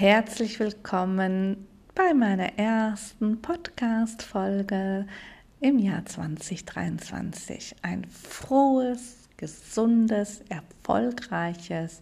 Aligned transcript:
Herzlich 0.00 0.58
willkommen 0.58 1.66
bei 1.94 2.14
meiner 2.14 2.58
ersten 2.58 3.42
Podcast-Folge 3.42 5.06
im 5.60 5.78
Jahr 5.78 6.06
2023. 6.06 7.76
Ein 7.82 8.06
frohes, 8.06 9.28
gesundes, 9.36 10.40
erfolgreiches 10.48 12.00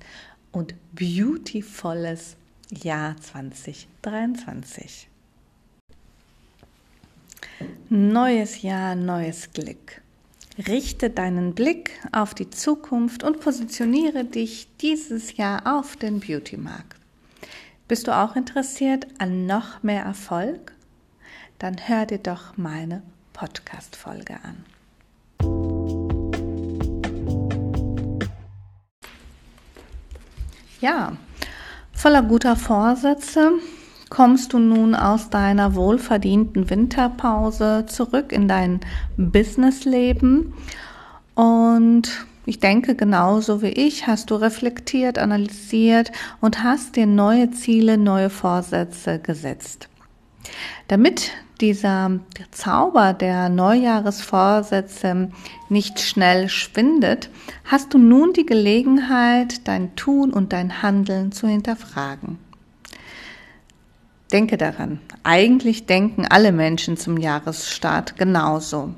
und 0.52 0.76
beautyvolles 0.92 2.36
Jahr 2.70 3.16
2023. 3.16 5.08
Neues 7.88 8.62
Jahr, 8.62 8.94
neues 8.94 9.52
Glück. 9.52 10.02
Richte 10.68 11.10
deinen 11.10 11.52
Blick 11.52 11.98
auf 12.12 12.32
die 12.32 12.48
Zukunft 12.48 13.24
und 13.24 13.40
positioniere 13.40 14.24
dich 14.24 14.68
dieses 14.80 15.36
Jahr 15.36 15.78
auf 15.80 15.96
den 15.96 16.20
Beauty-Markt. 16.20 16.97
Bist 17.88 18.06
du 18.06 18.14
auch 18.14 18.36
interessiert 18.36 19.06
an 19.16 19.46
noch 19.46 19.82
mehr 19.82 20.02
Erfolg? 20.02 20.74
Dann 21.58 21.76
hör 21.88 22.04
dir 22.04 22.18
doch 22.18 22.58
meine 22.58 23.02
Podcast-Folge 23.32 24.34
an. 24.44 24.66
Ja, 30.82 31.16
voller 31.94 32.22
guter 32.22 32.56
Vorsätze 32.56 33.52
kommst 34.10 34.52
du 34.52 34.58
nun 34.58 34.94
aus 34.94 35.30
deiner 35.30 35.74
wohlverdienten 35.74 36.68
Winterpause 36.68 37.86
zurück 37.86 38.32
in 38.32 38.48
dein 38.48 38.80
Businessleben 39.16 40.52
und 41.38 42.26
ich 42.46 42.58
denke, 42.58 42.96
genauso 42.96 43.62
wie 43.62 43.68
ich 43.68 44.08
hast 44.08 44.32
du 44.32 44.34
reflektiert, 44.34 45.18
analysiert 45.18 46.10
und 46.40 46.64
hast 46.64 46.96
dir 46.96 47.06
neue 47.06 47.52
Ziele, 47.52 47.96
neue 47.96 48.28
Vorsätze 48.28 49.20
gesetzt. 49.20 49.88
Damit 50.88 51.30
dieser 51.60 52.18
Zauber 52.50 53.12
der 53.12 53.50
Neujahresvorsätze 53.50 55.30
nicht 55.68 56.00
schnell 56.00 56.48
schwindet, 56.48 57.30
hast 57.64 57.94
du 57.94 57.98
nun 57.98 58.32
die 58.32 58.46
Gelegenheit, 58.46 59.68
dein 59.68 59.94
Tun 59.94 60.32
und 60.32 60.52
dein 60.52 60.82
Handeln 60.82 61.30
zu 61.30 61.46
hinterfragen. 61.46 62.40
Denke 64.32 64.56
daran, 64.56 64.98
eigentlich 65.22 65.86
denken 65.86 66.26
alle 66.28 66.50
Menschen 66.50 66.96
zum 66.96 67.16
Jahresstart 67.16 68.16
genauso. 68.16 68.92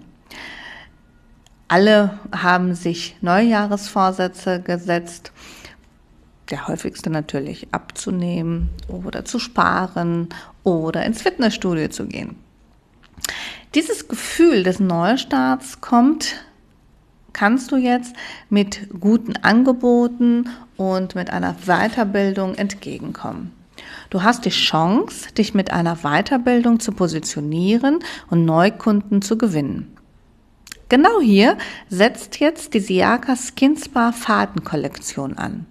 Alle 1.71 2.19
haben 2.33 2.75
sich 2.75 3.15
Neujahresvorsätze 3.21 4.61
gesetzt. 4.61 5.31
Der 6.51 6.67
häufigste 6.67 7.11
natürlich 7.11 7.69
abzunehmen 7.71 8.71
oder 8.89 9.25
zu 9.25 9.39
sparen 9.39 10.31
oder 10.65 11.07
ins 11.07 11.23
Fitnessstudio 11.23 11.87
zu 11.87 12.07
gehen. 12.07 12.35
Dieses 13.77 14.09
Gefühl 14.09 14.65
des 14.65 14.81
Neustarts 14.81 15.81
kommt, 15.81 16.45
kannst 17.33 17.71
du 17.71 17.77
jetzt 17.77 18.17
mit 18.49 18.89
guten 18.99 19.37
Angeboten 19.37 20.49
und 20.77 21.15
mit 21.15 21.31
einer 21.31 21.55
Weiterbildung 21.67 22.57
entgegenkommen. 22.57 23.53
Du 24.11 24.25
hast 24.25 24.45
die 24.45 24.51
Chance, 24.51 25.33
dich 25.35 25.55
mit 25.55 25.71
einer 25.71 25.99
Weiterbildung 25.99 26.81
zu 26.81 26.91
positionieren 26.91 28.01
und 28.29 28.45
Neukunden 28.45 29.23
zu 29.23 29.39
gewinnen. 29.39 29.97
Genau 30.91 31.21
hier 31.21 31.57
setzt 31.89 32.41
jetzt 32.41 32.75
die 32.75 32.81
Siaka 32.81 33.37
Skinspa 33.37 34.11
Fadenkollektion 34.11 35.39
an. 35.39 35.67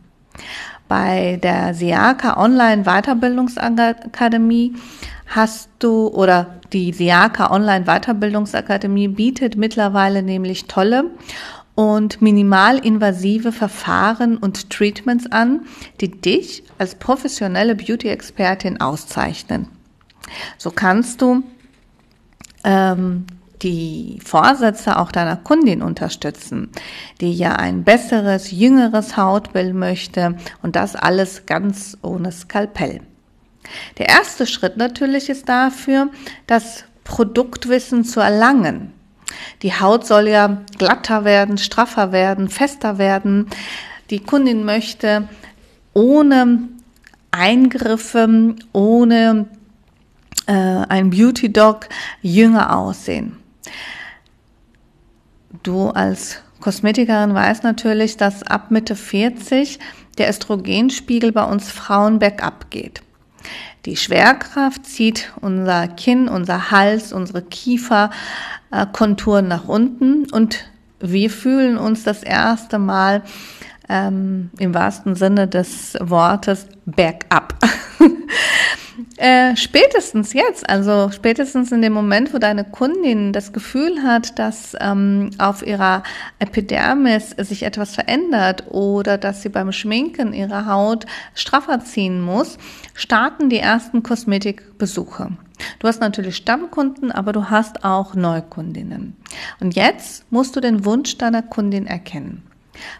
Bei 0.87 1.37
der 1.43 1.73
Siaka 1.73 2.41
Online 2.41 2.83
Weiterbildungsakademie 2.85 4.75
hast 5.27 5.69
du 5.79 6.07
oder 6.07 6.55
die 6.71 6.93
Siaka 6.93 7.51
Online 7.51 7.83
Weiterbildungsakademie 7.83 9.09
bietet 9.09 9.57
mittlerweile 9.57 10.23
nämlich 10.23 10.67
tolle 10.67 11.11
und 11.75 12.21
minimalinvasive 12.21 13.51
Verfahren 13.51 14.37
und 14.37 14.69
Treatments 14.69 15.29
an, 15.29 15.65
die 15.99 16.11
dich 16.11 16.63
als 16.77 16.95
professionelle 16.95 17.75
Beauty-Expertin 17.75 18.79
auszeichnen. 18.79 19.67
So 20.57 20.71
kannst 20.71 21.21
du 21.21 21.43
ähm, 22.63 23.25
die 23.61 24.19
Vorsätze 24.23 24.97
auch 24.97 25.11
deiner 25.11 25.35
Kundin 25.35 25.81
unterstützen, 25.81 26.69
die 27.19 27.33
ja 27.33 27.53
ein 27.55 27.83
besseres, 27.83 28.51
jüngeres 28.51 29.17
Hautbild 29.17 29.73
möchte 29.75 30.35
und 30.61 30.75
das 30.75 30.95
alles 30.95 31.45
ganz 31.45 31.97
ohne 32.01 32.31
Skalpell. 32.31 33.01
Der 33.97 34.09
erste 34.09 34.47
Schritt 34.47 34.77
natürlich 34.77 35.29
ist 35.29 35.49
dafür, 35.49 36.09
das 36.47 36.85
Produktwissen 37.03 38.05
zu 38.05 38.19
erlangen. 38.19 38.93
Die 39.61 39.73
Haut 39.73 40.07
soll 40.07 40.27
ja 40.27 40.61
glatter 40.77 41.25
werden, 41.25 41.57
straffer 41.57 42.11
werden, 42.11 42.49
fester 42.49 42.97
werden. 42.97 43.47
Die 44.09 44.19
Kundin 44.19 44.63
möchte 44.63 45.27
ohne 45.93 46.69
Eingriffe, 47.31 48.55
ohne 48.73 49.45
äh, 50.47 50.53
ein 50.53 51.09
Beauty 51.09 51.51
Dog 51.51 51.89
jünger 52.21 52.75
aussehen. 52.75 53.38
Du 55.63 55.89
als 55.89 56.41
Kosmetikerin 56.61 57.33
weißt 57.33 57.63
natürlich, 57.63 58.17
dass 58.17 58.43
ab 58.43 58.71
Mitte 58.71 58.95
40 58.95 59.79
der 60.17 60.29
Östrogenspiegel 60.29 61.31
bei 61.31 61.43
uns 61.43 61.71
Frauen 61.71 62.19
bergab 62.19 62.69
geht. 62.69 63.01
Die 63.85 63.95
Schwerkraft 63.95 64.85
zieht 64.85 65.31
unser 65.39 65.87
Kinn, 65.87 66.27
unser 66.27 66.71
Hals, 66.71 67.13
unsere 67.13 67.41
Kieferkonturen 67.41 69.47
nach 69.47 69.67
unten 69.67 70.29
und 70.29 70.65
wir 70.99 71.29
fühlen 71.29 71.77
uns 71.77 72.03
das 72.03 72.23
erste 72.23 72.77
Mal 72.77 73.23
ähm, 73.87 74.51
im 74.59 74.73
wahrsten 74.73 75.15
Sinne 75.15 75.47
des 75.47 75.97
Wortes 76.01 76.67
bergab. 76.85 77.55
Äh, 79.19 79.57
spätestens 79.57 80.31
jetzt, 80.31 80.69
also 80.69 81.11
spätestens 81.11 81.73
in 81.73 81.81
dem 81.81 81.91
Moment, 81.91 82.33
wo 82.33 82.37
deine 82.37 82.63
Kundin 82.63 83.33
das 83.33 83.51
Gefühl 83.51 84.01
hat, 84.01 84.39
dass 84.39 84.77
ähm, 84.79 85.31
auf 85.37 85.61
ihrer 85.67 86.03
Epidermis 86.39 87.31
sich 87.31 87.63
etwas 87.63 87.95
verändert 87.95 88.67
oder 88.69 89.17
dass 89.17 89.41
sie 89.41 89.49
beim 89.49 89.73
Schminken 89.73 90.31
ihre 90.31 90.67
Haut 90.67 91.05
straffer 91.35 91.81
ziehen 91.81 92.21
muss, 92.21 92.57
starten 92.93 93.49
die 93.49 93.59
ersten 93.59 94.03
Kosmetikbesuche. 94.03 95.31
Du 95.79 95.87
hast 95.89 95.99
natürlich 95.99 96.37
Stammkunden, 96.37 97.11
aber 97.11 97.33
du 97.33 97.49
hast 97.49 97.83
auch 97.83 98.15
Neukundinnen. 98.15 99.17
Und 99.59 99.75
jetzt 99.75 100.31
musst 100.31 100.55
du 100.55 100.61
den 100.61 100.85
Wunsch 100.85 101.17
deiner 101.17 101.41
Kundin 101.41 101.87
erkennen. 101.87 102.43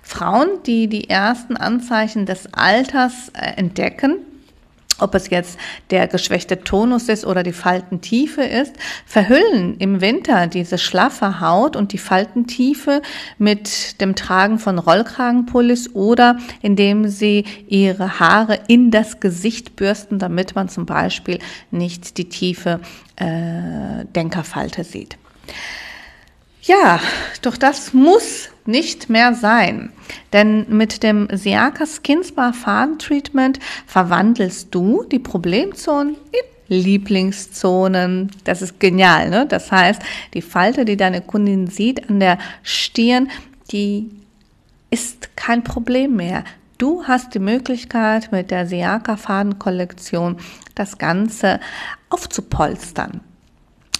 Frauen, 0.01 0.49
die 0.65 0.87
die 0.87 1.09
ersten 1.09 1.55
Anzeichen 1.55 2.25
des 2.25 2.53
Alters 2.53 3.29
äh, 3.29 3.53
entdecken, 3.55 4.17
ob 4.99 5.15
es 5.15 5.29
jetzt 5.29 5.57
der 5.89 6.07
geschwächte 6.07 6.63
Tonus 6.63 7.09
ist 7.09 7.25
oder 7.25 7.43
die 7.43 7.53
Faltentiefe 7.53 8.43
ist, 8.43 8.75
verhüllen 9.05 9.77
im 9.77 10.01
Winter 10.01 10.47
diese 10.47 10.77
schlaffe 10.77 11.39
Haut 11.39 11.75
und 11.75 11.93
die 11.93 11.97
Faltentiefe 11.97 13.01
mit 13.37 14.01
dem 14.01 14.15
Tragen 14.15 14.59
von 14.59 14.79
Rollkragenpullis 14.79 15.95
oder 15.95 16.37
indem 16.61 17.07
sie 17.07 17.45
ihre 17.67 18.19
Haare 18.19 18.59
in 18.67 18.91
das 18.91 19.19
Gesicht 19.19 19.75
bürsten, 19.75 20.19
damit 20.19 20.55
man 20.55 20.69
zum 20.69 20.85
Beispiel 20.85 21.39
nicht 21.71 22.17
die 22.17 22.29
tiefe 22.29 22.79
äh, 23.15 24.05
Denkerfalte 24.15 24.83
sieht. 24.83 25.17
Ja, 26.69 26.99
doch 27.41 27.57
das 27.57 27.95
muss 27.95 28.49
nicht 28.67 29.09
mehr 29.09 29.33
sein. 29.33 29.91
Denn 30.33 30.67
mit 30.69 31.01
dem 31.01 31.27
Siaka 31.33 31.85
Skin 31.87 32.23
Spa 32.23 32.53
Faden 32.53 32.99
Treatment 32.99 33.57
verwandelst 33.87 34.67
du 34.69 35.03
die 35.03 35.17
Problemzonen 35.17 36.15
in 36.31 36.77
Lieblingszonen. 36.77 38.29
Das 38.43 38.61
ist 38.61 38.79
genial, 38.79 39.31
ne? 39.31 39.47
Das 39.47 39.71
heißt, 39.71 39.99
die 40.35 40.43
Falte, 40.43 40.85
die 40.85 40.95
deine 40.95 41.21
Kundin 41.21 41.65
sieht 41.65 42.07
an 42.07 42.19
der 42.19 42.37
Stirn, 42.61 43.31
die 43.71 44.11
ist 44.91 45.35
kein 45.35 45.63
Problem 45.63 46.17
mehr. 46.17 46.43
Du 46.77 47.03
hast 47.05 47.33
die 47.33 47.39
Möglichkeit, 47.39 48.31
mit 48.31 48.51
der 48.51 48.67
Siaka 48.67 49.17
Fadenkollektion 49.17 50.37
das 50.75 50.99
Ganze 50.99 51.59
aufzupolstern. 52.11 53.21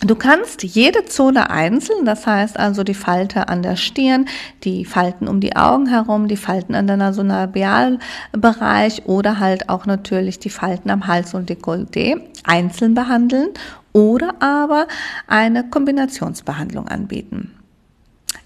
Du 0.01 0.15
kannst 0.15 0.63
jede 0.63 1.03
Zone 1.05 1.49
einzeln, 1.49 2.05
das 2.05 2.25
heißt 2.25 2.57
also 2.57 2.85
die 2.85 2.93
Falte 2.93 3.49
an 3.49 3.61
der 3.61 3.75
Stirn, 3.75 4.29
die 4.63 4.85
Falten 4.85 5.27
um 5.27 5.41
die 5.41 5.57
Augen 5.57 5.87
herum, 5.87 6.29
die 6.29 6.37
Falten 6.37 6.73
an 6.73 6.87
der 6.87 6.95
Nasolabialbereich 6.95 9.07
oder 9.07 9.39
halt 9.39 9.67
auch 9.67 9.85
natürlich 9.85 10.39
die 10.39 10.49
Falten 10.49 10.89
am 10.89 11.05
Hals 11.05 11.33
und 11.33 11.49
Dekolleté 11.49 12.21
einzeln 12.45 12.93
behandeln 12.93 13.49
oder 13.91 14.41
aber 14.41 14.87
eine 15.27 15.69
Kombinationsbehandlung 15.69 16.87
anbieten. 16.87 17.58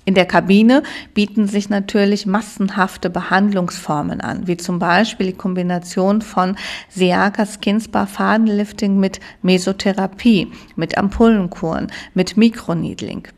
In 0.06 0.16
der 0.16 0.26
Kabine 0.26 0.84
bieten 1.14 1.48
sich 1.48 1.70
natürlich 1.70 2.26
massenhafte 2.26 3.10
Behandlungsformen 3.10 4.20
an, 4.20 4.48
wie 4.48 4.58
zum 4.58 4.78
Beispiel 4.78 5.28
die 5.28 5.38
Kombination 5.38 6.22
von 6.22 6.58
Siaka 6.90 7.46
Skinspa 7.46 8.06
Fadenlifting 8.06 9.00
mit 9.00 9.22
Mesotherapie, 9.42 10.52
mit 10.76 10.98
Ampullenkuren, 10.98 11.90
mit 12.14 12.36
Mikroneedling. 12.36 13.30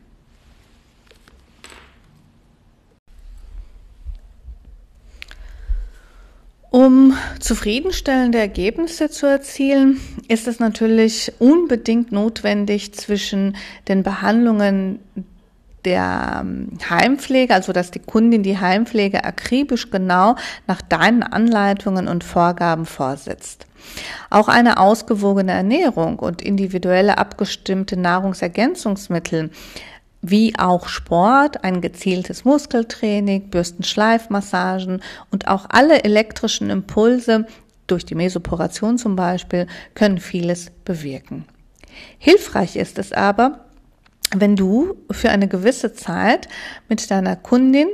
Um 6.72 7.16
zufriedenstellende 7.40 8.38
Ergebnisse 8.38 9.10
zu 9.10 9.28
erzielen, 9.28 10.02
ist 10.28 10.46
es 10.48 10.60
natürlich 10.60 11.32
unbedingt 11.40 12.12
notwendig, 12.12 12.92
zwischen 12.94 13.56
den 13.88 14.04
Behandlungen 14.04 15.00
der 15.86 16.42
ähm, 16.42 16.70
Heimpflege, 16.90 17.54
also 17.54 17.72
dass 17.72 17.92
die 17.92 18.00
Kundin 18.00 18.44
die 18.44 18.60
Heimpflege 18.60 19.24
akribisch 19.24 19.92
genau 19.92 20.36
nach 20.68 20.82
deinen 20.82 21.24
Anleitungen 21.24 22.08
und 22.08 22.24
Vorgaben 22.24 22.86
vorsetzt. 22.86 23.68
Auch 24.30 24.48
eine 24.48 24.80
ausgewogene 24.80 25.52
Ernährung 25.52 26.20
und 26.20 26.42
individuelle 26.42 27.18
abgestimmte 27.18 27.98
Nahrungsergänzungsmittel 27.98 29.52
wie 30.22 30.58
auch 30.58 30.88
Sport, 30.88 31.64
ein 31.64 31.82
gezieltes 31.82 32.46
Muskeltraining, 32.46 33.50
Bürstenschleifmassagen 33.52 35.04
und 35.30 35.48
auch 35.48 35.68
alle 35.70 36.04
elektrischen 36.04 36.72
Impulse 36.72 37.46
durch 37.86 38.06
die 38.06 38.16
Mesoporation 38.16 38.98
zum 38.98 39.16
Beispiel 39.16 39.68
können 39.94 40.18
vieles 40.18 40.72
bewirken. 40.84 41.46
Hilfreich 42.18 42.76
ist 42.76 42.98
es 42.98 43.12
aber, 43.12 43.65
wenn 44.36 44.56
du 44.56 44.96
für 45.12 45.30
eine 45.30 45.48
gewisse 45.48 45.94
Zeit 45.94 46.48
mit 46.90 47.10
deiner 47.12 47.36
Kundin 47.36 47.88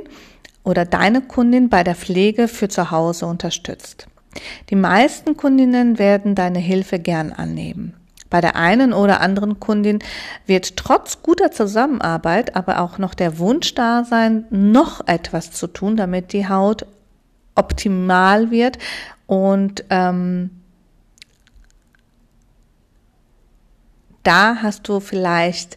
oder 0.64 0.84
deine 0.84 1.20
Kundin 1.20 1.68
bei 1.68 1.84
der 1.84 1.94
Pflege 1.94 2.48
für 2.48 2.68
zu 2.68 2.90
Hause 2.90 3.26
unterstützt. 3.26 4.06
Die 4.70 4.76
meisten 4.76 5.36
Kundinnen 5.36 5.98
werden 5.98 6.34
deine 6.34 6.58
Hilfe 6.58 6.98
gern 6.98 7.32
annehmen. 7.32 7.94
Bei 8.30 8.40
der 8.40 8.56
einen 8.56 8.94
oder 8.94 9.20
anderen 9.20 9.60
Kundin 9.60 9.98
wird 10.46 10.78
trotz 10.78 11.22
guter 11.22 11.50
Zusammenarbeit 11.50 12.56
aber 12.56 12.80
auch 12.80 12.96
noch 12.96 13.12
der 13.12 13.38
Wunsch 13.38 13.74
da 13.74 14.04
sein, 14.04 14.46
noch 14.48 15.06
etwas 15.06 15.52
zu 15.52 15.66
tun, 15.66 15.98
damit 15.98 16.32
die 16.32 16.48
Haut 16.48 16.86
optimal 17.54 18.50
wird 18.50 18.78
und 19.26 19.84
ähm, 19.90 20.50
da 24.22 24.56
hast 24.62 24.88
du 24.88 25.00
vielleicht 25.00 25.76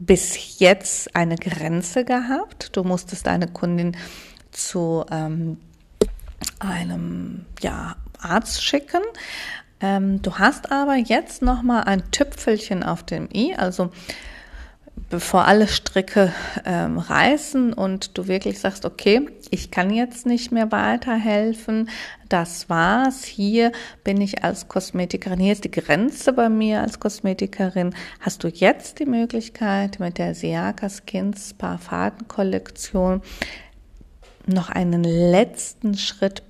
bis 0.00 0.58
jetzt 0.58 1.14
eine 1.14 1.36
Grenze 1.36 2.04
gehabt. 2.04 2.74
Du 2.76 2.82
musstest 2.82 3.26
deine 3.26 3.46
Kundin 3.46 3.96
zu 4.50 5.04
ähm, 5.10 5.58
einem 6.58 7.44
ja, 7.60 7.96
Arzt 8.18 8.64
schicken. 8.64 9.02
Ähm, 9.80 10.22
du 10.22 10.38
hast 10.38 10.72
aber 10.72 10.96
jetzt 10.96 11.42
noch 11.42 11.62
mal 11.62 11.82
ein 11.82 12.10
Tüpfelchen 12.10 12.82
auf 12.82 13.02
dem 13.02 13.28
i, 13.32 13.54
also 13.54 13.90
bevor 15.10 15.44
alle 15.44 15.66
Stricke 15.66 16.32
ähm, 16.64 16.98
reißen 16.98 17.72
und 17.72 18.16
du 18.16 18.28
wirklich 18.28 18.60
sagst, 18.60 18.84
okay, 18.84 19.26
ich 19.50 19.72
kann 19.72 19.90
jetzt 19.90 20.24
nicht 20.24 20.52
mehr 20.52 20.70
weiterhelfen, 20.70 21.90
das 22.28 22.70
war's, 22.70 23.24
hier 23.24 23.72
bin 24.04 24.20
ich 24.20 24.44
als 24.44 24.68
Kosmetikerin, 24.68 25.40
hier 25.40 25.52
ist 25.52 25.64
die 25.64 25.70
Grenze 25.70 26.32
bei 26.32 26.48
mir 26.48 26.80
als 26.80 27.00
Kosmetikerin, 27.00 27.94
hast 28.20 28.44
du 28.44 28.48
jetzt 28.48 29.00
die 29.00 29.06
Möglichkeit 29.06 29.98
mit 29.98 30.16
der 30.16 30.36
Siaka 30.36 30.88
Skins 30.88 31.50
Spa 31.50 31.76
Faden 31.76 32.28
Kollektion 32.28 33.20
noch 34.46 34.70
einen 34.70 35.02
letzten 35.02 35.98
Schritt 35.98 36.44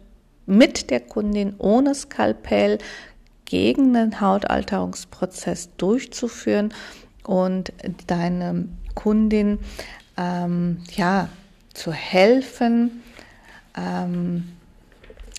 mit 0.45 0.91
der 0.91 1.01
Kundin 1.01 1.55
ohne 1.59 1.95
Skalpell 1.95 2.79
gegen 3.47 3.95
den 3.95 4.21
Hautalterungsprozess 4.21 5.71
durchzuführen 5.77 6.75
und 7.25 7.73
deine 8.07 8.69
Kundin 8.95 9.59
ähm, 10.17 10.83
ja 10.95 11.29
zu 11.75 11.93
helfen, 11.93 13.03
ähm, 13.77 14.49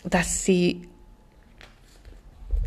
dass 0.03 0.45
sie 0.45 0.87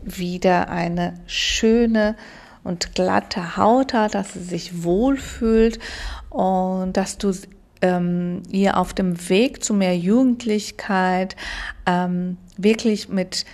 wieder 0.03 0.69
eine 0.69 1.15
schöne 1.27 2.17
und 2.63 2.95
glatte 2.95 3.57
Haut 3.57 3.95
hat, 3.95 4.15
dass 4.15 4.35
sie 4.35 4.43
sich 4.43 4.85
wohlfühlt 4.85 5.79
und 6.31 6.97
dass 6.97 7.19
du 7.19 7.33
ähm, 7.83 8.43
ihr 8.51 8.79
auf 8.79 8.95
dem 8.95 9.29
Weg 9.29 9.63
zu 9.63 9.75
mehr 9.75 9.97
Jugendlichkeit 9.97 11.37
ähm, 11.87 12.39
wirklich 12.57 13.09
mit 13.09 13.45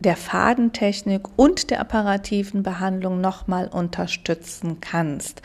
der 0.00 0.16
Fadentechnik 0.16 1.22
und 1.36 1.70
der 1.70 1.80
apparativen 1.80 2.62
Behandlung 2.62 3.20
nochmal 3.20 3.68
unterstützen 3.68 4.80
kannst. 4.80 5.42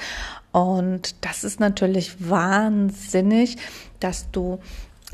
Und 0.51 1.15
das 1.23 1.43
ist 1.43 1.59
natürlich 1.59 2.29
wahnsinnig, 2.29 3.57
dass 3.99 4.29
du 4.31 4.59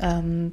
ähm, 0.00 0.52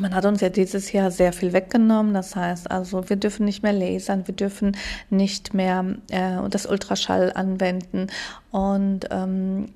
man 0.00 0.14
hat 0.14 0.24
uns 0.24 0.40
ja 0.40 0.48
dieses 0.48 0.92
Jahr 0.92 1.10
sehr 1.10 1.32
viel 1.32 1.52
weggenommen. 1.52 2.14
Das 2.14 2.34
heißt 2.34 2.70
also, 2.70 3.08
wir 3.08 3.16
dürfen 3.16 3.44
nicht 3.44 3.62
mehr 3.62 3.72
lasern, 3.72 4.26
wir 4.26 4.34
dürfen 4.34 4.76
nicht 5.10 5.54
mehr 5.54 5.84
äh, 6.10 6.48
das 6.48 6.66
Ultraschall 6.66 7.32
anwenden. 7.32 8.08
Und 8.50 9.06
ähm, 9.10 9.66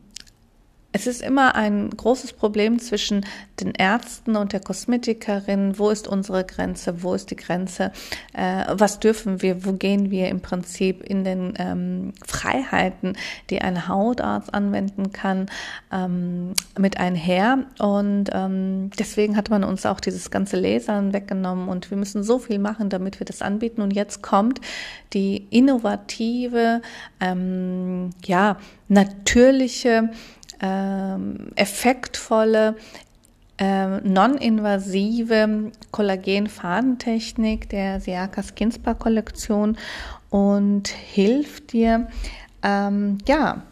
es 0.98 1.06
ist 1.06 1.22
immer 1.22 1.54
ein 1.54 1.90
großes 1.90 2.32
Problem 2.32 2.80
zwischen 2.80 3.24
den 3.60 3.70
Ärzten 3.70 4.34
und 4.34 4.52
der 4.52 4.58
Kosmetikerin. 4.58 5.78
Wo 5.78 5.90
ist 5.90 6.08
unsere 6.08 6.44
Grenze? 6.44 7.04
Wo 7.04 7.14
ist 7.14 7.30
die 7.30 7.36
Grenze? 7.36 7.92
Äh, 8.32 8.64
was 8.72 8.98
dürfen 8.98 9.40
wir? 9.40 9.64
Wo 9.64 9.74
gehen 9.74 10.10
wir 10.10 10.28
im 10.28 10.40
Prinzip 10.40 11.04
in 11.04 11.22
den 11.22 11.54
ähm, 11.56 12.14
Freiheiten, 12.26 13.16
die 13.48 13.60
ein 13.60 13.86
Hautarzt 13.86 14.52
anwenden 14.52 15.12
kann, 15.12 15.46
ähm, 15.92 16.54
mit 16.76 16.98
einher? 16.98 17.66
Und 17.78 18.30
ähm, 18.32 18.90
deswegen 18.98 19.36
hat 19.36 19.50
man 19.50 19.62
uns 19.62 19.86
auch 19.86 20.00
dieses 20.00 20.32
ganze 20.32 20.58
Lasern 20.58 21.12
weggenommen 21.12 21.68
und 21.68 21.90
wir 21.90 21.96
müssen 21.96 22.24
so 22.24 22.40
viel 22.40 22.58
machen, 22.58 22.90
damit 22.90 23.20
wir 23.20 23.24
das 23.24 23.40
anbieten. 23.40 23.82
Und 23.82 23.92
jetzt 23.92 24.20
kommt 24.20 24.60
die 25.12 25.46
innovative, 25.50 26.82
ähm, 27.20 28.10
ja, 28.24 28.56
natürliche, 28.88 30.10
ähm, 30.60 31.50
effektvolle, 31.56 32.76
ähm, 33.58 34.00
non-invasive 34.04 35.72
Kollagen-Fadentechnik 35.90 37.68
der 37.68 38.00
Siaka 38.00 38.42
Skinspa 38.42 38.94
Kollektion 38.94 39.76
und 40.30 40.88
hilft 40.88 41.72
dir, 41.72 42.08
ähm, 42.62 43.18
ja, 43.26 43.62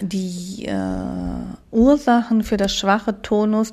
die 0.00 0.66
äh, 0.66 1.55
Ursachen 1.76 2.42
für 2.42 2.56
das 2.56 2.74
schwache 2.74 3.20
Tonus, 3.22 3.70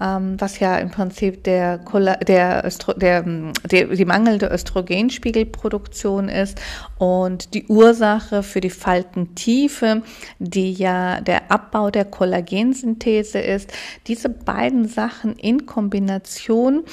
ähm, 0.00 0.36
was 0.38 0.58
ja 0.58 0.76
im 0.78 0.90
Prinzip 0.90 1.44
der, 1.44 1.78
der, 2.26 2.64
Östro 2.64 2.92
der, 2.92 3.22
der, 3.70 3.86
die 3.86 4.04
mangelnde 4.04 4.48
Östrogenspiegelproduktion 4.48 6.28
ist 6.28 6.60
und 6.98 7.54
die 7.54 7.66
Ursache 7.66 8.42
für 8.42 8.60
die 8.60 8.70
Faltentiefe, 8.70 10.02
die 10.38 10.72
ja 10.72 11.20
der 11.20 11.50
Abbau 11.50 11.90
der 11.90 12.04
Kollagensynthese 12.04 13.38
ist. 13.38 13.72
Diese 14.08 14.28
beiden 14.28 14.88
Sachen 14.88 15.36
in 15.36 15.66
Kombination 15.66 16.84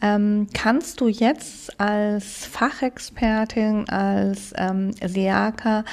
ähm, 0.00 0.46
kannst 0.54 1.00
du 1.00 1.08
jetzt 1.08 1.78
als 1.80 2.46
Fachexpertin, 2.46 3.88
als 3.88 4.52
ähm, 4.56 4.92
Siaka 5.04 5.84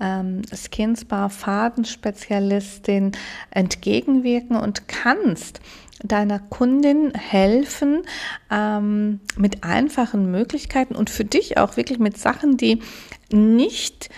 ähm, 0.00 0.42
Skinsbar 0.52 1.30
Fadenspezialistin 1.30 3.12
entgegenwirken 3.50 4.56
und 4.56 4.88
kannst 4.88 5.60
deiner 6.02 6.38
Kundin 6.38 7.14
helfen 7.14 8.02
ähm, 8.50 9.20
mit 9.36 9.64
einfachen 9.64 10.30
Möglichkeiten 10.30 10.94
und 10.94 11.10
für 11.10 11.24
dich 11.24 11.58
auch 11.58 11.76
wirklich 11.76 11.98
mit 11.98 12.18
Sachen, 12.18 12.56
die 12.56 12.82
nicht 13.30 14.10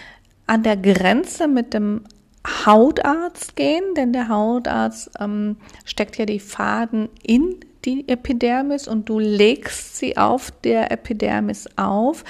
an 0.47 0.63
der 0.63 0.77
Grenze 0.77 1.47
mit 1.47 1.75
dem 1.75 2.05
Hautarzt 2.67 3.57
gehen, 3.57 3.95
denn 3.97 4.13
der 4.13 4.29
Hautarzt 4.29 5.11
ähm, 5.21 5.57
steckt 5.85 6.17
ja 6.17 6.25
die 6.25 6.41
Faden 6.41 7.09
in 7.23 7.57
die 7.85 8.09
Epidermis 8.09 8.89
und 8.89 9.09
du 9.09 9.19
legst 9.19 9.97
sie 9.97 10.17
auf 10.17 10.51
der 10.63 10.91
Epidermis 10.91 11.69
auf 11.77 12.25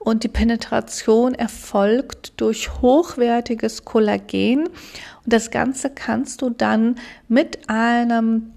und 0.00 0.24
die 0.24 0.28
Penetration 0.28 1.34
erfolgt 1.34 2.40
durch 2.40 2.80
hochwertiges 2.80 3.84
Kollagen. 3.84 4.66
Und 4.66 4.72
das 5.26 5.50
Ganze 5.50 5.90
kannst 5.90 6.40
du 6.42 6.50
dann 6.50 6.96
mit 7.28 7.68
einem 7.68 8.52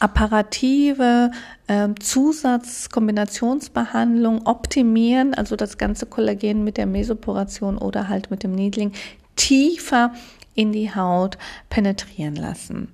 apparative 0.00 1.30
äh, 1.68 1.88
Zusatzkombinationsbehandlung 2.00 4.46
optimieren, 4.46 5.32
also 5.34 5.56
das 5.56 5.78
ganze 5.78 6.04
Kollagen 6.04 6.64
mit 6.64 6.76
der 6.76 6.84
Mesoporation 6.86 7.78
oder 7.78 8.08
halt 8.08 8.32
mit 8.32 8.42
dem 8.42 8.52
Needling 8.52 8.92
tiefer 9.36 10.12
in 10.54 10.72
die 10.72 10.94
Haut 10.94 11.38
penetrieren 11.70 12.34
lassen. 12.34 12.92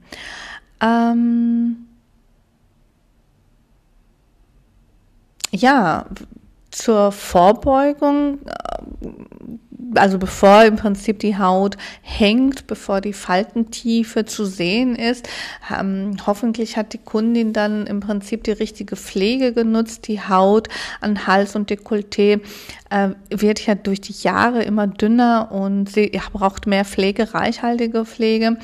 Ähm 0.80 1.88
ja, 5.50 6.06
zur 6.72 7.12
Vorbeugung, 7.12 8.38
äh, 8.46 9.98
also 9.98 10.18
bevor 10.18 10.64
im 10.64 10.76
Prinzip 10.76 11.18
die 11.18 11.36
Haut 11.36 11.76
hängt, 12.00 12.66
bevor 12.66 13.00
die 13.00 13.12
Faltentiefe 13.12 14.24
zu 14.24 14.46
sehen 14.46 14.96
ist, 14.96 15.28
ähm, 15.70 16.16
hoffentlich 16.26 16.76
hat 16.76 16.94
die 16.94 16.98
Kundin 16.98 17.52
dann 17.52 17.86
im 17.86 18.00
Prinzip 18.00 18.44
die 18.44 18.52
richtige 18.52 18.96
Pflege 18.96 19.52
genutzt. 19.52 20.08
Die 20.08 20.20
Haut 20.20 20.68
an 21.00 21.26
Hals 21.26 21.54
und 21.56 21.70
Dekolleté 21.70 22.40
äh, 22.90 23.10
wird 23.30 23.64
ja 23.66 23.74
durch 23.74 24.00
die 24.00 24.14
Jahre 24.14 24.62
immer 24.62 24.86
dünner 24.86 25.52
und 25.52 25.90
sie 25.90 26.10
braucht 26.32 26.66
mehr 26.66 26.84
Pflege, 26.84 27.34
reichhaltige 27.34 28.04
Pflege. 28.06 28.56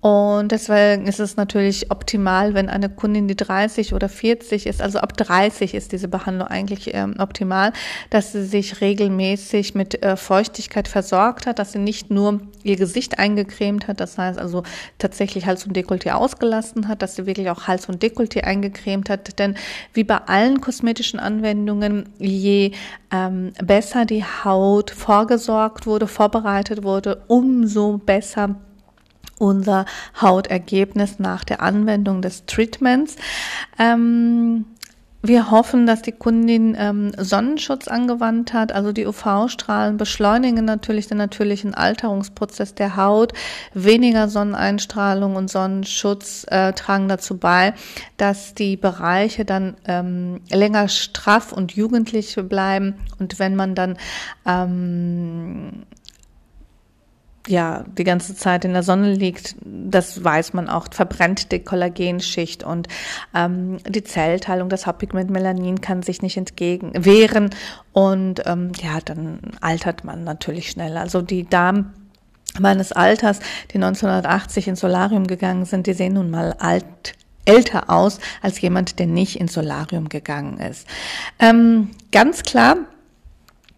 Und 0.00 0.52
deswegen 0.52 1.08
ist 1.08 1.18
es 1.18 1.36
natürlich 1.36 1.90
optimal, 1.90 2.54
wenn 2.54 2.68
eine 2.68 2.88
Kundin, 2.88 3.26
die 3.26 3.34
30 3.34 3.94
oder 3.94 4.08
40 4.08 4.66
ist, 4.66 4.80
also 4.80 5.00
ab 5.00 5.16
30 5.16 5.74
ist 5.74 5.90
diese 5.90 6.06
Behandlung 6.06 6.46
eigentlich 6.46 6.94
ähm, 6.94 7.16
optimal, 7.18 7.72
dass 8.08 8.30
sie 8.30 8.44
sich 8.44 8.80
regelmäßig 8.80 9.74
mit 9.74 10.00
äh, 10.00 10.16
Feuchtigkeit 10.16 10.86
versorgt 10.86 11.46
hat, 11.46 11.58
dass 11.58 11.72
sie 11.72 11.80
nicht 11.80 12.12
nur 12.12 12.40
ihr 12.62 12.76
Gesicht 12.76 13.18
eingecremt 13.18 13.88
hat, 13.88 13.98
das 13.98 14.16
heißt 14.16 14.38
also 14.38 14.62
tatsächlich 14.98 15.46
Hals 15.46 15.66
und 15.66 15.76
Dekolleté 15.76 16.12
ausgelassen 16.12 16.86
hat, 16.86 17.02
dass 17.02 17.16
sie 17.16 17.26
wirklich 17.26 17.50
auch 17.50 17.66
Hals 17.66 17.88
und 17.88 18.00
Dekolleté 18.00 18.42
eingecremt 18.42 19.10
hat. 19.10 19.40
Denn 19.40 19.56
wie 19.94 20.04
bei 20.04 20.18
allen 20.18 20.60
kosmetischen 20.60 21.18
Anwendungen, 21.18 22.08
je 22.20 22.70
ähm, 23.10 23.52
besser 23.64 24.04
die 24.04 24.22
Haut 24.22 24.92
vorgesorgt 24.92 25.86
wurde, 25.86 26.06
vorbereitet 26.06 26.84
wurde, 26.84 27.24
umso 27.26 27.98
besser 27.98 28.54
unser 29.38 29.84
Hautergebnis 30.20 31.18
nach 31.18 31.44
der 31.44 31.62
Anwendung 31.62 32.22
des 32.22 32.46
Treatments. 32.46 33.16
Ähm, 33.78 34.64
wir 35.20 35.50
hoffen, 35.50 35.84
dass 35.86 36.00
die 36.00 36.12
Kundin 36.12 36.76
ähm, 36.78 37.10
Sonnenschutz 37.16 37.88
angewandt 37.88 38.52
hat. 38.52 38.70
Also 38.70 38.92
die 38.92 39.04
UV-Strahlen 39.04 39.96
beschleunigen 39.96 40.64
natürlich 40.64 41.08
den 41.08 41.18
natürlichen 41.18 41.74
Alterungsprozess 41.74 42.76
der 42.76 42.94
Haut. 42.94 43.32
Weniger 43.74 44.28
Sonneneinstrahlung 44.28 45.34
und 45.34 45.50
Sonnenschutz 45.50 46.46
äh, 46.48 46.72
tragen 46.72 47.08
dazu 47.08 47.36
bei, 47.36 47.74
dass 48.16 48.54
die 48.54 48.76
Bereiche 48.76 49.44
dann 49.44 49.76
ähm, 49.86 50.40
länger 50.50 50.86
straff 50.86 51.52
und 51.52 51.72
jugendlich 51.72 52.36
bleiben. 52.48 52.94
Und 53.18 53.40
wenn 53.40 53.56
man 53.56 53.74
dann 53.74 53.98
ähm, 54.46 55.82
ja 57.48 57.84
die 57.96 58.04
ganze 58.04 58.34
Zeit 58.34 58.64
in 58.64 58.72
der 58.72 58.82
Sonne 58.82 59.12
liegt, 59.12 59.56
das 59.64 60.22
weiß 60.22 60.52
man 60.52 60.68
auch, 60.68 60.86
verbrennt 60.90 61.52
die 61.52 61.60
Kollagenschicht 61.60 62.62
und 62.62 62.88
ähm, 63.34 63.78
die 63.88 64.04
Zellteilung, 64.04 64.68
das 64.68 64.86
Hauptpigment 64.86 65.30
Melanin 65.30 65.80
kann 65.80 66.02
sich 66.02 66.22
nicht 66.22 66.36
entgegen 66.36 66.92
wehren 66.94 67.50
und 67.92 68.42
ähm, 68.46 68.72
ja, 68.82 68.98
dann 69.04 69.40
altert 69.60 70.04
man 70.04 70.24
natürlich 70.24 70.70
schneller. 70.70 71.00
Also 71.00 71.22
die 71.22 71.48
Damen 71.48 71.92
meines 72.58 72.92
Alters, 72.92 73.40
die 73.72 73.76
1980 73.76 74.68
ins 74.68 74.80
Solarium 74.80 75.26
gegangen 75.26 75.64
sind, 75.64 75.86
die 75.86 75.94
sehen 75.94 76.14
nun 76.14 76.30
mal 76.30 76.54
alt 76.58 77.14
älter 77.44 77.88
aus 77.88 78.20
als 78.42 78.60
jemand, 78.60 78.98
der 78.98 79.06
nicht 79.06 79.40
ins 79.40 79.54
Solarium 79.54 80.08
gegangen 80.08 80.58
ist. 80.58 80.86
Ähm, 81.38 81.90
ganz 82.12 82.42
klar, 82.42 82.76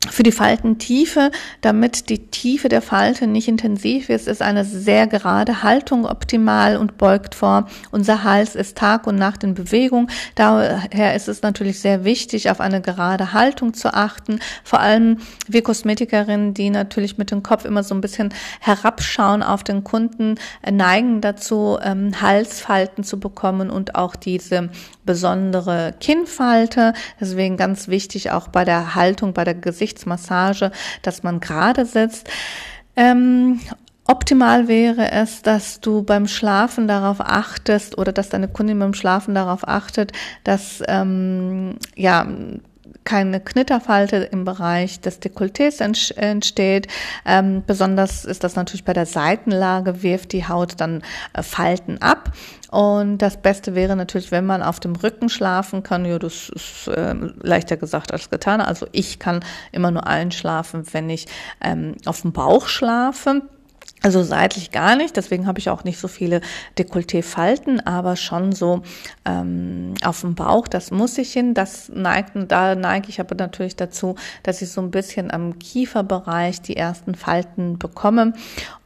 für 0.08 0.22
die 0.22 0.32
Faltentiefe, 0.32 1.30
damit 1.60 2.08
die 2.08 2.30
Tiefe 2.30 2.70
der 2.70 2.80
Falte 2.80 3.26
nicht 3.26 3.48
intensiv 3.48 4.08
ist, 4.08 4.28
ist 4.28 4.40
eine 4.40 4.64
sehr 4.64 5.06
gerade 5.06 5.62
Haltung 5.62 6.06
optimal 6.06 6.78
und 6.78 6.96
beugt 6.96 7.34
vor. 7.34 7.68
Unser 7.90 8.24
Hals 8.24 8.54
ist 8.54 8.78
Tag 8.78 9.06
und 9.06 9.16
Nacht 9.16 9.44
in 9.44 9.52
Bewegung. 9.52 10.08
Daher 10.36 11.14
ist 11.14 11.28
es 11.28 11.42
natürlich 11.42 11.80
sehr 11.80 12.02
wichtig, 12.02 12.50
auf 12.50 12.60
eine 12.60 12.80
gerade 12.80 13.34
Haltung 13.34 13.74
zu 13.74 13.92
achten. 13.92 14.40
Vor 14.64 14.80
allem 14.80 15.18
wir 15.46 15.62
Kosmetikerinnen, 15.62 16.54
die 16.54 16.70
natürlich 16.70 17.18
mit 17.18 17.30
dem 17.30 17.42
Kopf 17.42 17.66
immer 17.66 17.82
so 17.82 17.94
ein 17.94 18.00
bisschen 18.00 18.32
herabschauen 18.60 19.42
auf 19.42 19.64
den 19.64 19.84
Kunden, 19.84 20.36
neigen 20.68 21.20
dazu, 21.20 21.78
ähm, 21.82 22.22
Halsfalten 22.22 23.04
zu 23.04 23.20
bekommen 23.20 23.68
und 23.68 23.96
auch 23.96 24.16
diese 24.16 24.70
besondere 25.04 25.92
Kinnfalte. 26.00 26.94
Deswegen 27.20 27.58
ganz 27.58 27.88
wichtig 27.88 28.30
auch 28.30 28.48
bei 28.48 28.64
der 28.64 28.94
Haltung, 28.94 29.34
bei 29.34 29.44
der 29.44 29.54
Gesichtsmassage, 29.90 30.70
dass 31.02 31.22
man 31.22 31.40
gerade 31.40 31.84
sitzt. 31.84 32.28
Ähm, 32.96 33.60
Optimal 34.06 34.66
wäre 34.66 35.12
es, 35.12 35.42
dass 35.42 35.78
du 35.80 36.02
beim 36.02 36.26
Schlafen 36.26 36.88
darauf 36.88 37.20
achtest 37.20 37.96
oder 37.96 38.12
dass 38.12 38.28
deine 38.28 38.48
Kundin 38.48 38.80
beim 38.80 38.92
Schlafen 38.92 39.36
darauf 39.36 39.68
achtet, 39.68 40.10
dass 40.42 40.82
ähm, 40.88 41.76
ja 41.94 42.26
keine 43.04 43.40
Knitterfalte 43.40 44.16
im 44.16 44.44
Bereich 44.44 45.00
des 45.00 45.20
Dekolletés 45.20 45.80
entsteht. 45.80 46.88
Ähm, 47.24 47.62
besonders 47.66 48.24
ist 48.24 48.44
das 48.44 48.56
natürlich 48.56 48.84
bei 48.84 48.92
der 48.92 49.06
Seitenlage, 49.06 50.02
wirft 50.02 50.32
die 50.32 50.46
Haut 50.46 50.74
dann 50.78 51.02
äh, 51.32 51.42
Falten 51.42 51.98
ab. 51.98 52.32
Und 52.70 53.18
das 53.18 53.42
Beste 53.42 53.74
wäre 53.74 53.96
natürlich, 53.96 54.30
wenn 54.30 54.46
man 54.46 54.62
auf 54.62 54.78
dem 54.78 54.94
Rücken 54.94 55.28
schlafen 55.28 55.82
kann. 55.82 56.04
Ja, 56.04 56.18
das 56.18 56.50
ist 56.50 56.86
äh, 56.88 57.14
leichter 57.42 57.76
gesagt 57.76 58.12
als 58.12 58.30
getan. 58.30 58.60
Also 58.60 58.86
ich 58.92 59.18
kann 59.18 59.44
immer 59.72 59.90
nur 59.90 60.06
einschlafen, 60.06 60.84
wenn 60.92 61.10
ich 61.10 61.26
ähm, 61.60 61.96
auf 62.04 62.22
dem 62.22 62.32
Bauch 62.32 62.68
schlafe. 62.68 63.42
Also 64.02 64.22
seitlich 64.22 64.70
gar 64.70 64.96
nicht, 64.96 65.16
deswegen 65.16 65.46
habe 65.46 65.58
ich 65.58 65.68
auch 65.68 65.84
nicht 65.84 65.98
so 65.98 66.08
viele 66.08 66.40
Dekolleté-Falten, 66.78 67.80
aber 67.86 68.16
schon 68.16 68.52
so 68.52 68.82
ähm, 69.26 69.94
auf 70.02 70.22
dem 70.22 70.34
Bauch, 70.34 70.68
das 70.68 70.90
muss 70.90 71.18
ich 71.18 71.32
hin. 71.32 71.52
Das 71.52 71.90
neigt, 71.90 72.32
da 72.34 72.74
neige 72.74 73.10
ich 73.10 73.20
aber 73.20 73.34
natürlich 73.34 73.76
dazu, 73.76 74.14
dass 74.42 74.62
ich 74.62 74.70
so 74.70 74.80
ein 74.80 74.90
bisschen 74.90 75.30
am 75.30 75.58
Kieferbereich 75.58 76.62
die 76.62 76.76
ersten 76.76 77.14
Falten 77.14 77.78
bekomme. 77.78 78.32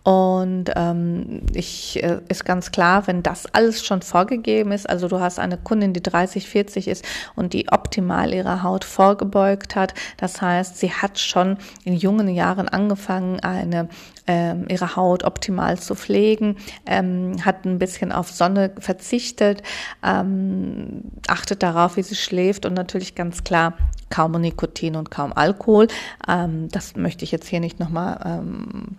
Und 0.05 0.67
ähm, 0.77 1.41
ich 1.55 2.03
äh, 2.03 2.21
ist 2.29 2.45
ganz 2.45 2.71
klar, 2.71 3.07
wenn 3.07 3.23
das 3.23 3.47
alles 3.55 3.85
schon 3.85 4.03
vorgegeben 4.03 4.71
ist, 4.71 4.89
also 4.89 5.09
du 5.09 5.19
hast 5.19 5.39
eine 5.39 5.57
Kundin, 5.57 5.95
die 5.95 6.03
30, 6.03 6.47
40 6.47 6.89
ist 6.89 7.07
und 7.37 7.55
die 7.55 7.73
optimal 7.73 8.35
ihre 8.35 8.63
Haut 8.63 8.85
vorgebeugt 8.85 9.77
hat, 9.77 9.95
das 10.19 10.43
heißt, 10.43 10.77
sie 10.77 10.93
hat 10.93 11.19
schon 11.19 11.57
in 11.85 11.95
jungen 11.95 12.29
Jahren 12.29 12.69
angefangen, 12.69 13.41
eine 13.41 13.89
ähm, 14.27 14.67
ihre 14.69 14.95
Haut 14.95 15.25
optimal 15.25 15.79
zu 15.79 15.95
pflegen, 15.95 16.57
ähm, 16.85 17.37
hat 17.43 17.65
ein 17.65 17.79
bisschen 17.79 18.13
auf 18.13 18.31
Sonne 18.31 18.73
verzichtet, 18.79 19.63
ähm, 20.03 21.03
achtet 21.29 21.63
darauf, 21.63 21.97
wie 21.97 22.03
sie 22.03 22.15
schläft 22.15 22.67
und 22.67 22.75
natürlich 22.75 23.15
ganz 23.15 23.43
klar 23.43 23.73
kaum 24.11 24.33
Nikotin 24.33 24.97
und 24.97 25.11
kaum 25.11 25.33
Alkohol. 25.33 25.89
Ähm, 26.29 26.69
das 26.69 26.95
möchte 26.95 27.25
ich 27.25 27.33
jetzt 27.33 27.49
hier 27.49 27.61
nicht 27.61 27.81
nochmal 27.81 28.21
ähm, 28.25 28.97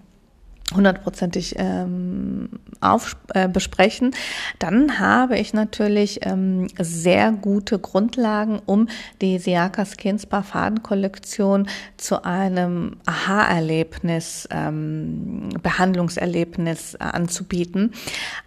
hundertprozentig 0.73 1.55
ähm, 1.57 2.49
auf, 2.81 3.15
äh, 3.33 3.47
besprechen, 3.47 4.15
dann 4.59 4.99
habe 4.99 5.37
ich 5.37 5.53
natürlich 5.53 6.19
ähm, 6.23 6.67
sehr 6.79 7.31
gute 7.31 7.77
Grundlagen, 7.77 8.59
um 8.65 8.87
die 9.21 9.37
Siaka 9.37 9.85
Skin 9.85 10.17
Spa 10.17 10.41
Fadenkollektion 10.41 11.67
zu 11.97 12.23
einem 12.23 12.97
Aha-Erlebnis, 13.05 14.47
ähm, 14.51 15.49
Behandlungserlebnis 15.61 16.95
äh, 16.95 16.97
anzubieten. 16.99 17.93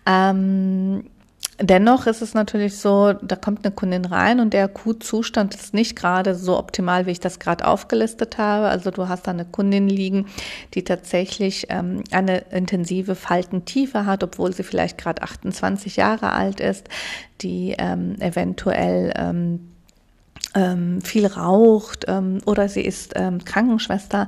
Ähm, 0.04 1.04
Dennoch 1.60 2.06
ist 2.06 2.22
es 2.22 2.34
natürlich 2.34 2.78
so, 2.78 3.14
da 3.14 3.34
kommt 3.34 3.64
eine 3.64 3.74
Kundin 3.74 4.04
rein 4.04 4.38
und 4.38 4.52
der 4.52 4.66
Akutzustand 4.66 5.56
ist 5.56 5.74
nicht 5.74 5.96
gerade 5.96 6.36
so 6.36 6.56
optimal, 6.56 7.06
wie 7.06 7.10
ich 7.10 7.18
das 7.18 7.40
gerade 7.40 7.66
aufgelistet 7.66 8.38
habe. 8.38 8.68
Also 8.68 8.92
du 8.92 9.08
hast 9.08 9.26
da 9.26 9.32
eine 9.32 9.44
Kundin 9.44 9.88
liegen, 9.88 10.26
die 10.74 10.84
tatsächlich 10.84 11.66
ähm, 11.70 12.04
eine 12.12 12.38
intensive 12.52 13.16
Faltentiefe 13.16 14.06
hat, 14.06 14.22
obwohl 14.22 14.52
sie 14.52 14.62
vielleicht 14.62 14.98
gerade 14.98 15.22
28 15.22 15.96
Jahre 15.96 16.32
alt 16.32 16.60
ist, 16.60 16.88
die 17.40 17.74
ähm, 17.76 18.14
eventuell 18.20 19.12
ähm, 19.16 19.77
ähm, 20.58 21.00
viel 21.02 21.26
raucht 21.26 22.06
ähm, 22.08 22.40
oder 22.44 22.68
sie 22.68 22.82
ist 22.82 23.12
ähm, 23.14 23.44
Krankenschwester 23.44 24.26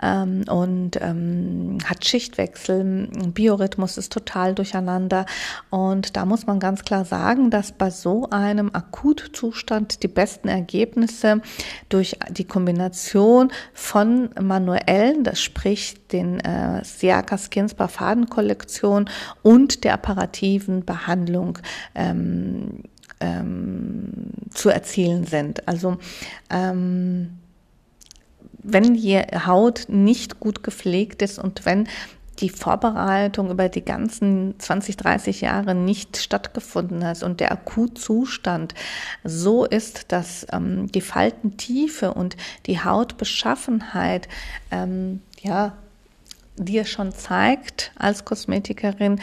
ähm, 0.00 0.44
und 0.48 0.92
ähm, 1.00 1.78
hat 1.84 2.04
Schichtwechsel, 2.04 3.08
Biorhythmus 3.34 3.98
ist 3.98 4.12
total 4.12 4.54
durcheinander. 4.54 5.26
Und 5.70 6.16
da 6.16 6.26
muss 6.26 6.46
man 6.46 6.60
ganz 6.60 6.84
klar 6.84 7.04
sagen, 7.04 7.50
dass 7.50 7.72
bei 7.72 7.90
so 7.90 8.28
einem 8.30 8.70
Akutzustand 8.72 10.04
die 10.04 10.08
besten 10.08 10.46
Ergebnisse 10.46 11.40
durch 11.88 12.18
die 12.30 12.44
Kombination 12.44 13.50
von 13.72 14.30
manuellen, 14.40 15.24
das 15.24 15.40
spricht 15.40 16.12
den 16.12 16.38
äh, 16.38 16.84
Siaka 16.84 17.36
Skinspa 17.36 17.88
Fadenkollektion 17.88 19.10
und 19.42 19.82
der 19.82 19.94
apparativen 19.94 20.84
Behandlung 20.84 21.58
ähm, 21.96 22.84
ähm, 23.20 24.32
zu 24.52 24.70
erzielen 24.70 25.24
sind. 25.24 25.66
Also 25.68 25.98
ähm, 26.50 27.38
wenn 28.62 28.94
die 28.94 29.18
Haut 29.18 29.86
nicht 29.88 30.40
gut 30.40 30.62
gepflegt 30.62 31.22
ist 31.22 31.38
und 31.38 31.66
wenn 31.66 31.86
die 32.40 32.50
Vorbereitung 32.50 33.50
über 33.50 33.68
die 33.68 33.84
ganzen 33.84 34.58
20, 34.58 34.96
30 34.96 35.40
Jahre 35.42 35.74
nicht 35.74 36.16
stattgefunden 36.16 37.04
hat 37.04 37.22
und 37.22 37.40
der 37.40 37.52
Akutzustand 37.52 38.74
so 39.22 39.64
ist, 39.64 40.10
dass 40.12 40.46
ähm, 40.52 40.90
die 40.90 41.00
Faltentiefe 41.00 42.12
und 42.12 42.36
die 42.66 42.82
Hautbeschaffenheit 42.82 44.28
ähm, 44.70 45.22
ja 45.40 45.74
dir 46.56 46.84
schon 46.84 47.12
zeigt 47.12 47.92
als 47.96 48.24
Kosmetikerin, 48.24 49.20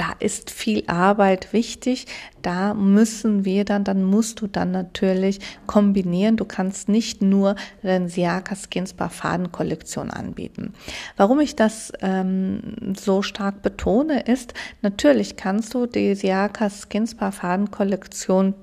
da 0.00 0.14
ist 0.18 0.50
viel 0.50 0.82
Arbeit 0.86 1.52
wichtig. 1.52 2.06
Da 2.40 2.72
müssen 2.72 3.44
wir 3.44 3.66
dann, 3.66 3.84
dann 3.84 4.02
musst 4.02 4.40
du 4.40 4.46
dann 4.46 4.70
natürlich 4.70 5.40
kombinieren. 5.66 6.38
Du 6.38 6.46
kannst 6.46 6.88
nicht 6.88 7.20
nur 7.20 7.54
den 7.82 8.08
Siaka 8.08 8.56
Skin 8.56 8.86
Spa 8.86 9.10
Fadenkollektion 9.10 10.10
anbieten. 10.10 10.72
Warum 11.18 11.38
ich 11.40 11.54
das 11.54 11.92
ähm, 12.00 12.94
so 12.98 13.20
stark 13.20 13.60
betone, 13.60 14.22
ist, 14.22 14.54
natürlich 14.80 15.36
kannst 15.36 15.74
du 15.74 15.84
die 15.84 16.14
Siaka 16.14 16.70
Skin 16.70 17.06
Spa 17.06 17.30
Fadenkollektion 17.30 18.54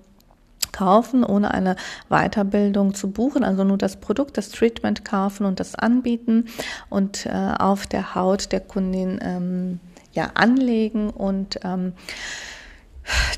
kaufen, 0.72 1.24
ohne 1.24 1.54
eine 1.54 1.76
Weiterbildung 2.10 2.96
zu 2.96 3.12
buchen, 3.12 3.44
also 3.44 3.64
nur 3.64 3.78
das 3.78 3.98
Produkt, 3.98 4.40
das 4.40 4.50
Treatment 4.50 5.06
kaufen 5.06 5.46
und 5.46 5.60
das 5.60 5.76
anbieten 5.76 6.46
und 6.90 7.28
äh, 7.28 7.54
auf 7.60 7.86
der 7.86 8.16
Haut 8.16 8.52
der 8.52 8.62
Kundin 8.62 9.20
ähm, 9.22 9.80
ja 10.18 10.32
anlegen 10.34 11.10
und 11.10 11.60
ähm, 11.64 11.94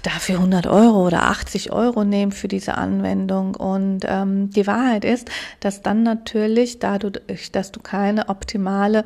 dafür 0.02 0.36
100 0.36 0.66
Euro 0.66 1.06
oder 1.06 1.24
80 1.24 1.72
Euro 1.72 2.04
nehmen 2.04 2.32
für 2.32 2.48
diese 2.48 2.76
Anwendung. 2.76 3.56
Und 3.56 4.00
ähm, 4.06 4.50
die 4.50 4.66
Wahrheit 4.66 5.06
ist, 5.06 5.30
dass 5.60 5.84
dann 5.84 6.02
natürlich 6.04 6.80
dadurch, 6.80 7.52
dass 7.52 7.72
du 7.72 7.80
keine 7.80 8.30
optimale 8.30 9.04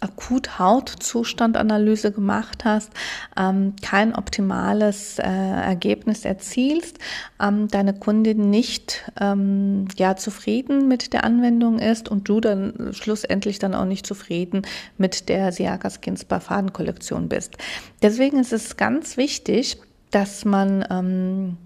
Akut-Hautzustand-Analyse 0.00 2.12
gemacht 2.12 2.64
hast, 2.64 2.90
ähm, 3.36 3.74
kein 3.82 4.14
optimales 4.14 5.18
äh, 5.18 5.24
Ergebnis 5.24 6.24
erzielst, 6.24 6.98
ähm, 7.40 7.68
deine 7.68 7.94
Kundin 7.94 8.50
nicht 8.50 9.10
ähm, 9.20 9.86
ja 9.96 10.16
zufrieden 10.16 10.88
mit 10.88 11.12
der 11.12 11.24
Anwendung 11.24 11.78
ist 11.78 12.08
und 12.08 12.28
du 12.28 12.40
dann 12.40 12.90
schlussendlich 12.92 13.58
dann 13.58 13.74
auch 13.74 13.84
nicht 13.84 14.06
zufrieden 14.06 14.62
mit 14.96 15.28
der 15.28 15.52
Siaka 15.52 15.90
Skinspa 15.90 16.40
Fadenkollektion 16.40 17.28
bist. 17.28 17.56
Deswegen 18.02 18.38
ist 18.38 18.52
es 18.52 18.76
ganz 18.76 19.16
wichtig, 19.16 19.78
dass 20.10 20.44
man 20.44 20.84
ähm, 20.90 21.56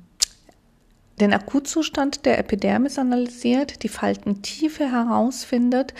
den 1.23 1.33
Akutzustand 1.33 2.27
der 2.27 2.39
Epidermis 2.41 2.99
analysiert, 2.99 3.85
die 3.85 3.89
Faltentiefe 3.89 4.91
herausfindet, 4.91 5.95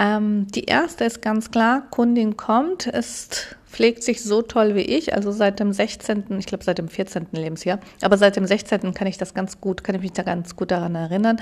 Ähm, 0.00 0.46
die 0.48 0.64
erste 0.64 1.04
ist 1.04 1.20
ganz 1.20 1.50
klar, 1.50 1.82
Kundin 1.90 2.38
kommt, 2.38 2.86
ist 2.86 3.56
pflegt 3.70 4.02
sich 4.02 4.22
so 4.22 4.42
toll 4.42 4.74
wie 4.74 4.80
ich, 4.80 5.14
also 5.14 5.30
seit 5.30 5.60
dem 5.60 5.72
16., 5.72 6.24
ich 6.38 6.46
glaube 6.46 6.64
seit 6.64 6.78
dem 6.78 6.88
14. 6.88 7.28
Lebensjahr, 7.32 7.78
aber 8.02 8.18
seit 8.18 8.34
dem 8.36 8.44
16. 8.44 8.94
kann 8.94 9.06
ich 9.06 9.16
das 9.16 9.32
ganz 9.32 9.60
gut, 9.60 9.84
kann 9.84 9.94
ich 9.94 10.00
mich 10.00 10.12
da 10.12 10.22
ganz 10.24 10.56
gut 10.56 10.72
daran 10.72 10.96
erinnern, 10.96 11.40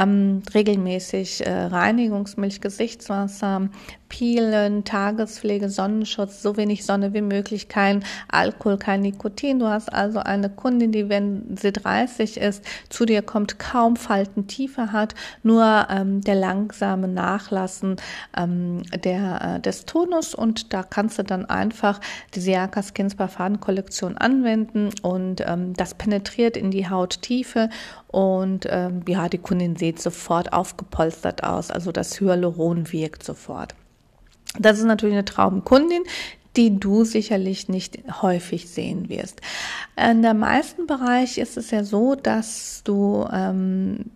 ähm, 0.00 0.42
regelmäßig 0.54 1.46
äh, 1.46 1.52
Reinigungsmilch, 1.66 2.60
Gesichtswasser, 2.60 3.68
Peelen, 4.08 4.84
Tagespflege, 4.84 5.68
Sonnenschutz, 5.68 6.42
so 6.42 6.56
wenig 6.56 6.84
Sonne 6.84 7.14
wie 7.14 7.20
möglich, 7.20 7.68
kein 7.68 8.04
Alkohol, 8.28 8.78
kein 8.78 9.02
Nikotin. 9.02 9.58
Du 9.58 9.68
hast 9.68 9.92
also 9.92 10.18
eine 10.18 10.48
Kundin, 10.48 10.92
die, 10.92 11.08
wenn 11.08 11.56
sie 11.56 11.72
30 11.72 12.38
ist, 12.38 12.64
zu 12.88 13.04
dir 13.04 13.22
kommt, 13.22 13.58
kaum 13.58 13.96
Faltentiefe 13.96 14.92
hat, 14.92 15.14
nur 15.42 15.86
ähm, 15.90 16.22
der 16.22 16.36
langsame 16.36 17.06
Nachlassen 17.06 17.96
ähm, 18.36 18.82
der, 19.04 19.56
äh, 19.56 19.60
des 19.60 19.84
Tonus 19.84 20.34
und 20.34 20.72
da 20.72 20.82
kannst 20.82 21.18
du 21.18 21.24
dann 21.24 21.46
einfach 21.46 22.00
die 22.34 22.40
Siaka 22.40 22.82
Skinspa 22.82 23.28
Fadenkollektion 23.28 24.16
anwenden 24.16 24.90
und 25.02 25.42
ähm, 25.46 25.74
das 25.74 25.94
penetriert 25.94 26.56
in 26.56 26.70
die 26.70 26.88
Hauttiefe 26.88 27.70
und 28.08 28.66
ähm, 28.70 29.02
ja, 29.06 29.28
die 29.28 29.38
Kundin 29.38 29.76
sieht 29.76 30.00
sofort 30.00 30.52
aufgepolstert 30.52 31.44
aus, 31.44 31.70
also 31.70 31.92
das 31.92 32.20
Hyaluron 32.20 32.92
wirkt 32.92 33.22
sofort. 33.22 33.74
Das 34.58 34.78
ist 34.78 34.84
natürlich 34.84 35.14
eine 35.14 35.24
Traumkundin, 35.24 36.02
die 36.56 36.80
du 36.80 37.04
sicherlich 37.04 37.68
nicht 37.68 37.98
häufig 38.22 38.68
sehen 38.68 39.08
wirst. 39.08 39.40
In 39.96 40.22
der 40.22 40.34
meisten 40.34 40.86
Bereich 40.86 41.38
ist 41.38 41.56
es 41.56 41.70
ja 41.70 41.84
so, 41.84 42.14
dass 42.16 42.82
du 42.84 43.26
ähm, 43.32 44.06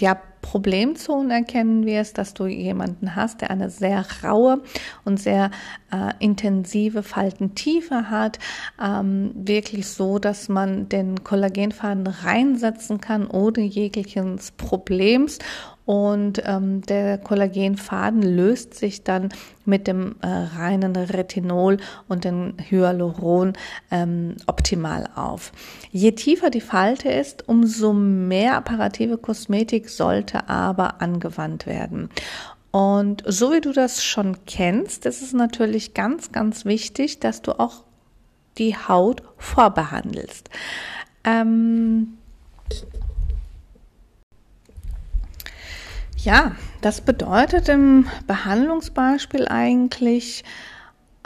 ja 0.00 0.20
Problemzonen 0.44 1.30
erkennen 1.30 1.86
wirst, 1.86 2.18
dass 2.18 2.34
du 2.34 2.44
jemanden 2.44 3.16
hast, 3.16 3.40
der 3.40 3.50
eine 3.50 3.70
sehr 3.70 4.04
raue 4.22 4.62
und 5.06 5.18
sehr 5.18 5.50
äh, 5.90 6.12
intensive 6.18 7.02
Faltentiefe 7.02 8.10
hat, 8.10 8.38
ähm, 8.80 9.32
wirklich 9.34 9.86
so, 9.86 10.18
dass 10.18 10.50
man 10.50 10.90
den 10.90 11.24
Kollagenfaden 11.24 12.06
reinsetzen 12.06 13.00
kann 13.00 13.26
ohne 13.26 13.62
jegliches 13.62 14.50
Problems 14.50 15.38
und 15.86 16.42
ähm, 16.46 16.80
der 16.82 17.18
Kollagenfaden 17.18 18.22
löst 18.22 18.74
sich 18.74 19.04
dann 19.04 19.28
mit 19.64 19.86
dem 19.86 20.16
äh, 20.22 20.26
reinen 20.26 20.96
Retinol 20.96 21.76
und 22.08 22.24
dem 22.24 22.54
Hyaluron 22.70 23.52
ähm, 23.90 24.36
optimal 24.46 25.08
auf. 25.14 25.52
Je 25.90 26.12
tiefer 26.12 26.50
die 26.50 26.62
Falte 26.62 27.10
ist, 27.10 27.48
umso 27.48 27.92
mehr 27.92 28.56
apparative 28.56 29.18
Kosmetik 29.18 29.90
sollte 29.90 30.48
aber 30.48 31.02
angewandt 31.02 31.66
werden. 31.66 32.08
Und 32.70 33.22
so 33.26 33.52
wie 33.52 33.60
du 33.60 33.72
das 33.72 34.02
schon 34.02 34.38
kennst, 34.46 35.06
ist 35.06 35.22
es 35.22 35.32
natürlich 35.32 35.94
ganz, 35.94 36.32
ganz 36.32 36.64
wichtig, 36.64 37.20
dass 37.20 37.40
du 37.42 37.58
auch 37.60 37.84
die 38.58 38.76
Haut 38.76 39.22
vorbehandelst. 39.36 40.50
Ähm, 41.24 42.18
Ja, 46.24 46.52
das 46.80 47.02
bedeutet 47.02 47.68
im 47.68 48.06
Behandlungsbeispiel 48.26 49.46
eigentlich, 49.46 50.42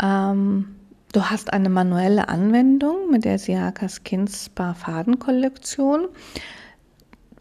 ähm, 0.03 0.75
du 1.13 1.23
hast 1.23 1.53
eine 1.53 1.69
manuelle 1.69 2.29
Anwendung 2.29 3.09
mit 3.09 3.25
der 3.25 3.39
Siaka 3.39 3.87
Skin 3.89 4.27
Spa 4.27 4.75
Fadenkollektion, 4.75 6.09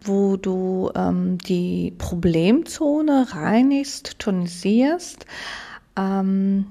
wo 0.01 0.37
du 0.37 0.91
ähm, 0.93 1.39
die 1.39 1.95
Problemzone 1.97 3.25
reinigst, 3.31 4.19
tonisierst, 4.19 5.25
ähm, 5.97 6.67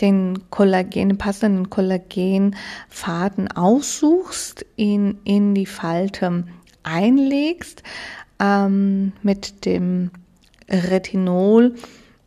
den 0.00 0.50
Kollagen, 0.50 1.10
den 1.10 1.18
passenden 1.18 1.70
Kollagenfaden 1.70 3.52
aussuchst, 3.52 4.66
ihn 4.74 5.20
in 5.22 5.54
die 5.54 5.66
Falte 5.66 6.42
einlegst, 6.82 7.84
ähm, 8.40 9.12
mit 9.22 9.64
dem 9.64 10.10
Retinol 10.68 11.74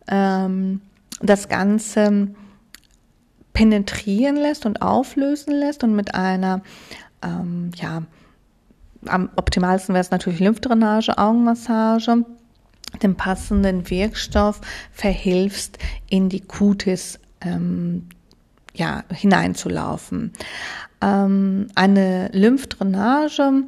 ähm, 0.07 0.81
das 1.21 1.49
Ganze 1.49 2.29
penetrieren 3.53 4.35
lässt 4.35 4.65
und 4.65 4.81
auflösen 4.81 5.53
lässt 5.53 5.83
und 5.83 5.95
mit 5.95 6.13
einer, 6.13 6.61
ähm, 7.23 7.71
ja, 7.75 8.03
am 9.07 9.29
optimalsten 9.35 9.93
wäre 9.93 10.01
es 10.01 10.11
natürlich 10.11 10.39
Lymphdrainage, 10.39 11.17
Augenmassage, 11.17 12.25
dem 13.01 13.15
passenden 13.15 13.89
Wirkstoff 13.89 14.61
verhilfst, 14.91 15.77
in 16.09 16.29
die 16.29 16.41
Kutis 16.41 17.19
ähm, 17.41 18.07
ja, 18.75 19.03
hineinzulaufen. 19.11 20.33
Ähm, 21.01 21.67
eine 21.75 22.29
Lymphdrainage 22.33 23.65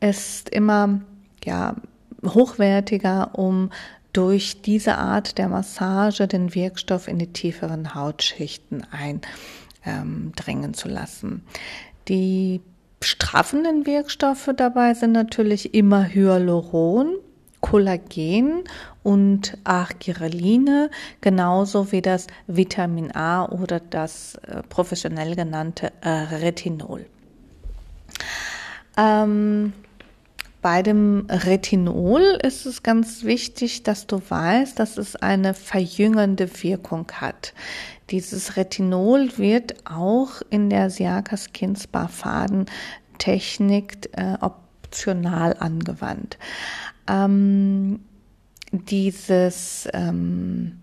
ist 0.00 0.48
immer 0.48 1.00
ja, 1.44 1.76
hochwertiger, 2.24 3.38
um 3.38 3.70
durch 4.18 4.62
diese 4.62 4.98
Art 4.98 5.38
der 5.38 5.48
Massage 5.48 6.26
den 6.26 6.52
Wirkstoff 6.52 7.06
in 7.06 7.20
die 7.20 7.32
tieferen 7.32 7.94
Hautschichten 7.94 8.84
eindrängen 8.90 10.64
ähm, 10.64 10.74
zu 10.74 10.88
lassen. 10.88 11.44
Die 12.08 12.60
straffenden 13.00 13.86
Wirkstoffe 13.86 14.50
dabei 14.56 14.94
sind 14.94 15.12
natürlich 15.12 15.72
immer 15.72 16.12
Hyaluron 16.12 17.14
Kollagen 17.60 18.64
und 19.04 19.56
Argireline, 19.62 20.90
genauso 21.20 21.92
wie 21.92 22.02
das 22.02 22.26
Vitamin 22.48 23.14
A 23.14 23.44
oder 23.46 23.78
das 23.78 24.34
äh, 24.34 24.64
professionell 24.68 25.36
genannte 25.36 25.92
äh, 26.00 26.08
Retinol. 26.08 27.06
Ähm, 28.96 29.74
bei 30.60 30.82
dem 30.82 31.26
Retinol 31.28 32.38
ist 32.42 32.66
es 32.66 32.82
ganz 32.82 33.24
wichtig, 33.24 33.84
dass 33.84 34.06
du 34.06 34.20
weißt, 34.28 34.78
dass 34.78 34.98
es 34.98 35.16
eine 35.16 35.54
verjüngende 35.54 36.50
Wirkung 36.62 37.10
hat. 37.12 37.54
Dieses 38.10 38.56
Retinol 38.56 39.38
wird 39.38 39.86
auch 39.86 40.42
in 40.50 40.70
der 40.70 40.90
Siakas 40.90 41.52
Kinsbar 41.52 42.08
Fadentechnik 42.08 44.10
äh, 44.12 44.36
optional 44.40 45.56
angewandt. 45.58 46.38
Ähm, 47.06 48.00
dieses 48.72 49.88
ähm, 49.92 50.80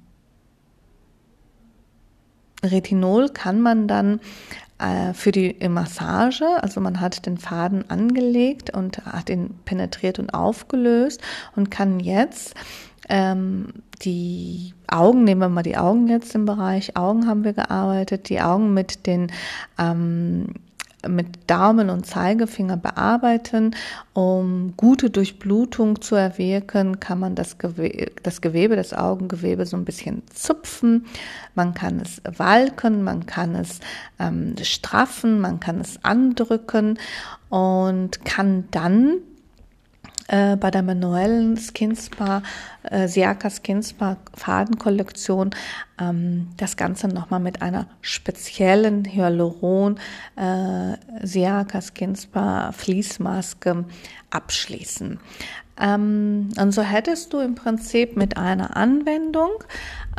Retinol 2.64 3.30
kann 3.30 3.62
man 3.62 3.88
dann 3.88 4.20
für 5.14 5.32
die 5.32 5.56
Massage, 5.70 6.46
also 6.62 6.82
man 6.82 7.00
hat 7.00 7.26
den 7.26 7.38
Faden 7.38 7.90
angelegt 7.90 8.76
und 8.76 9.06
hat 9.06 9.30
ihn 9.30 9.56
penetriert 9.64 10.20
und 10.20 10.34
aufgelöst 10.34 11.22
und 11.56 11.72
kann 11.72 12.02
jetzt 12.02 12.56
ähm, 13.08 13.68
die 14.02 14.74
Augen, 14.88 15.24
nehmen 15.24 15.42
wir 15.42 15.50
mal 15.50 15.64
die 15.64 15.78
Augen 15.78 16.08
jetzt 16.08 16.36
im 16.36 16.46
Bereich. 16.46 16.98
Augen 16.98 17.28
haben 17.28 17.44
wir 17.44 17.54
gearbeitet, 17.54 18.30
die 18.30 18.42
Augen 18.42 18.74
mit 18.74 19.08
den 19.08 19.32
ähm, 19.78 20.48
mit 21.08 21.50
Daumen 21.50 21.90
und 21.90 22.06
Zeigefinger 22.06 22.78
bearbeiten. 22.78 23.76
Um 24.14 24.74
gute 24.78 25.10
Durchblutung 25.10 26.02
zu 26.02 26.16
erwirken, 26.16 27.00
kann 27.00 27.20
man 27.20 27.36
das 27.36 27.58
Gewebe, 27.58 28.12
das 28.24 28.42
Gewebe, 28.42 28.76
das 28.76 28.94
Augengewebe 28.94 29.66
so 29.66 29.78
ein 29.78 29.86
bisschen 29.86 30.24
zupfen. 30.34 31.06
Man 31.54 31.74
kann 31.74 32.00
es 32.00 32.22
walken, 32.38 33.04
man 33.04 33.26
kann 33.26 33.56
es 33.56 33.80
ähm, 34.20 34.56
straffen, 34.62 35.40
man 35.40 35.60
kann 35.60 35.80
es 35.80 36.04
andrücken 36.04 37.00
und 37.50 38.26
kann 38.26 38.66
dann 38.72 39.18
äh, 40.28 40.56
bei 40.56 40.72
der 40.72 40.82
manuellen 40.82 41.58
Skinspa, 41.58 42.42
äh, 42.84 43.08
Siaka 43.08 43.50
Skinspa 43.50 44.18
Fadenkollektion 44.34 45.52
ähm, 46.00 46.48
das 46.58 46.78
Ganze 46.78 47.08
nochmal 47.08 47.40
mit 47.40 47.62
einer 47.62 47.88
speziellen 48.02 49.06
Hyaluron 49.06 50.00
äh, 50.36 51.26
Siaka 51.26 51.82
Skinspa 51.82 52.72
Fließmaske 52.72 53.86
abschließen. 54.32 55.20
Ähm, 55.80 56.50
und 56.58 56.72
so 56.72 56.82
hättest 56.82 57.34
du 57.34 57.40
im 57.40 57.56
Prinzip 57.56 58.16
mit 58.16 58.38
einer 58.38 58.78
Anwendung 58.78 59.52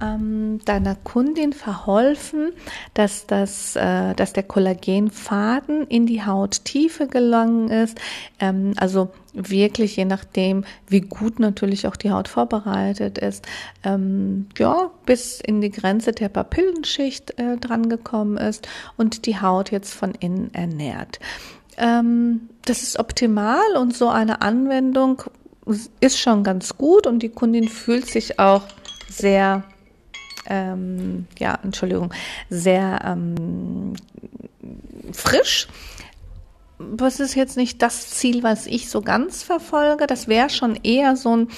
ähm, 0.01 0.61
deiner 0.65 0.95
Kundin 0.95 1.53
verholfen, 1.53 2.53
dass, 2.95 3.27
das, 3.27 3.77
äh, 3.77 4.15
dass 4.15 4.33
der 4.33 4.43
Kollagenfaden 4.43 5.87
in 5.87 6.07
die 6.07 6.25
Hauttiefe 6.25 7.07
gelangen 7.07 7.69
ist. 7.71 7.99
Ähm, 8.39 8.73
also 8.77 9.11
wirklich 9.33 9.97
je 9.97 10.05
nachdem, 10.05 10.65
wie 10.89 11.03
gut 11.03 11.39
natürlich 11.39 11.87
auch 11.87 11.97
die 11.97 12.11
Haut 12.11 12.29
vorbereitet 12.29 13.19
ist, 13.19 13.47
ähm, 13.85 14.47
ja, 14.59 14.91
bis 15.05 15.41
in 15.41 15.61
die 15.61 15.71
Grenze 15.71 16.13
der 16.13 16.29
Papillenschicht 16.29 17.39
äh, 17.39 17.57
drangekommen 17.59 18.39
ist 18.39 18.67
und 18.97 19.27
die 19.27 19.41
Haut 19.41 19.71
jetzt 19.71 19.93
von 19.93 20.13
innen 20.15 20.53
ernährt. 20.55 21.21
Ähm, 21.77 22.49
das 22.65 22.83
ist 22.83 22.99
optimal 22.99 23.77
und 23.79 23.95
so 23.95 24.09
eine 24.09 24.43
Anwendung 24.43 25.23
ist 26.01 26.19
schon 26.19 26.45
ganz 26.45 26.77
gut 26.77 27.07
und 27.07 27.23
die 27.23 27.29
Kundin 27.29 27.69
fühlt 27.69 28.07
sich 28.07 28.39
auch 28.39 28.63
sehr, 29.09 29.65
ähm, 30.49 31.27
ja, 31.39 31.59
Entschuldigung, 31.63 32.13
sehr 32.51 33.01
ähm, 33.05 33.95
frisch. 35.13 35.69
Was 36.79 37.21
ist 37.21 37.35
jetzt 37.35 37.57
nicht 37.57 37.81
das 37.81 38.11
Ziel, 38.11 38.43
was 38.43 38.67
ich 38.67 38.91
so 38.91 39.01
ganz 39.01 39.43
verfolge? 39.43 40.07
Das 40.07 40.29
wäre 40.29 40.51
schon 40.51 40.77
eher 40.83 41.17
so 41.17 41.35
ein 41.35 41.49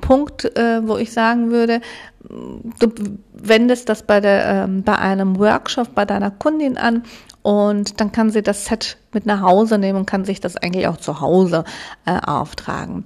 Punkt, 0.00 0.44
äh, 0.56 0.86
wo 0.86 0.96
ich 0.96 1.12
sagen 1.12 1.50
würde, 1.50 1.80
du 2.22 2.92
wendest 3.32 3.88
das 3.88 4.02
bei, 4.04 4.20
der, 4.20 4.46
ähm, 4.46 4.82
bei 4.82 4.96
einem 4.96 5.38
Workshop 5.38 5.94
bei 5.94 6.04
deiner 6.04 6.30
Kundin 6.30 6.76
an 6.76 7.02
und 7.42 8.00
dann 8.00 8.12
kann 8.12 8.30
sie 8.30 8.42
das 8.42 8.66
Set 8.66 8.98
mit 9.12 9.26
nach 9.26 9.40
Hause 9.40 9.78
nehmen 9.78 10.00
und 10.00 10.06
kann 10.06 10.24
sich 10.24 10.40
das 10.40 10.56
eigentlich 10.56 10.86
auch 10.86 10.96
zu 10.96 11.20
Hause 11.20 11.64
äh, 12.04 12.18
auftragen. 12.20 13.04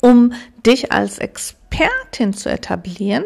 Um 0.00 0.32
dich 0.64 0.92
als 0.92 1.18
Expertin 1.18 2.34
zu 2.34 2.50
etablieren, 2.50 3.24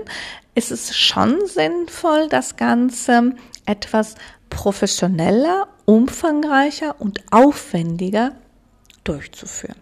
ist 0.55 0.71
es 0.71 0.97
schon 0.97 1.47
sinnvoll, 1.47 2.29
das 2.29 2.57
Ganze 2.57 3.35
etwas 3.67 4.15
professioneller, 4.51 5.69
umfangreicher 5.85 7.01
und 7.01 7.21
aufwendiger 7.31 8.33
durchzuführen. 9.05 9.77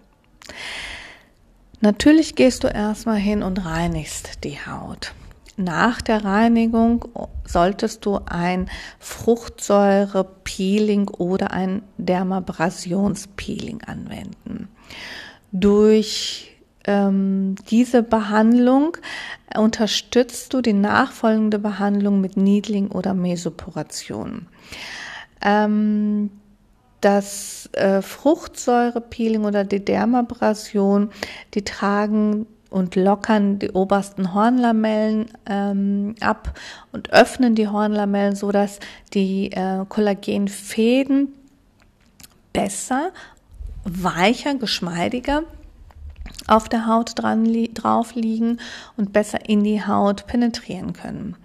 Natürlich 1.81 2.35
gehst 2.35 2.63
du 2.63 2.69
erstmal 2.69 3.17
hin 3.17 3.43
und 3.43 3.65
reinigst 3.65 4.45
die 4.45 4.59
Haut. 4.59 5.15
Nach 5.57 6.01
der 6.01 6.25
Reinigung 6.25 7.07
solltest 7.47 8.07
du 8.07 8.21
ein 8.27 8.71
Fruchtsäure-Peeling 8.99 11.09
oder 11.09 11.53
ein 11.53 11.83
Dermabrasionspeeling 11.99 13.83
anwenden. 13.83 14.69
Durch 15.53 16.50
ähm, 16.91 17.55
diese 17.71 18.03
Behandlung 18.03 18.97
unterstützt 19.57 20.53
du 20.53 20.61
die 20.61 20.73
nachfolgende 20.73 21.61
Behandlung 21.61 22.21
mit 22.21 22.37
Needling 22.37 22.89
oder 22.89 23.15
Mesoporation. 23.15 24.47
Ähm, 25.41 26.31
das 27.01 27.71
äh, 27.73 28.03
Fruchtsäurepeeling 28.03 29.45
oder 29.45 29.65
die 29.65 29.85
Dermabrasion, 29.85 31.11
die 31.55 31.63
tragen 31.63 32.47
und 32.71 32.97
lockern 32.97 33.61
die 33.61 33.71
obersten 33.71 34.35
Hornlamellen 34.35 35.27
ähm, 35.47 36.17
ab 36.21 36.59
und 36.93 37.13
öffnen 37.13 37.55
die 37.55 37.69
Hornlamellen, 37.69 38.35
so 38.35 38.51
dass 38.51 38.81
die 39.15 39.53
äh, 39.53 39.85
Kollagenfäden 39.89 41.33
besser, 42.53 43.13
weicher, 43.85 44.57
geschmeidiger 44.57 45.45
auf 46.47 46.69
der 46.69 46.87
Haut 46.87 47.13
dran 47.17 47.45
li 47.45 47.71
drauf 47.73 48.15
liegen 48.15 48.59
und 48.97 49.13
besser 49.13 49.49
in 49.49 49.65
die 49.65 49.85
Haut 49.85 50.27
penetrieren 50.27 50.93
können. 50.93 51.37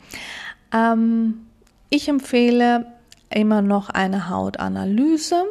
Ähm, 0.73 1.45
ich 1.89 2.07
empfehle 2.07 2.87
immer 3.29 3.61
noch 3.61 3.89
eine 3.89 4.29
Hautanalyse, 4.29 5.43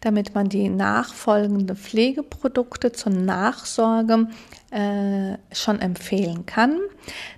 damit 0.00 0.34
man 0.34 0.48
die 0.48 0.68
nachfolgenden 0.68 1.76
Pflegeprodukte 1.76 2.92
zur 2.92 3.12
Nachsorge 3.12 4.28
äh, 4.70 5.36
schon 5.52 5.80
empfehlen 5.80 6.46
kann. 6.46 6.78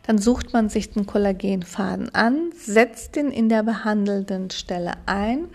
Dann 0.06 0.18
sucht 0.18 0.52
man 0.52 0.68
sich 0.68 0.90
den 0.90 1.06
Kollagenfaden 1.06 2.14
an, 2.14 2.50
setzt 2.56 3.16
ihn 3.16 3.30
in 3.30 3.48
der 3.48 3.62
behandelnden 3.62 4.50
Stelle 4.50 4.92
ein 5.06 5.48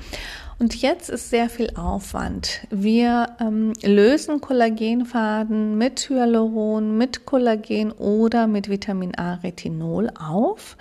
und 0.59 0.81
jetzt 0.81 1.09
ist 1.09 1.29
sehr 1.29 1.49
viel 1.49 1.71
Aufwand. 1.75 2.61
Wir 2.69 3.35
ähm, 3.39 3.73
lösen 3.81 4.41
Kollagenfaden 4.41 5.77
mit 5.77 6.09
Hyaluron, 6.09 6.97
mit 6.97 7.25
Kollagen 7.25 7.91
oder 7.91 8.47
mit 8.47 8.69
Vitamin 8.69 9.15
A 9.17 9.35
Retinol 9.35 10.09
auf. 10.09 10.77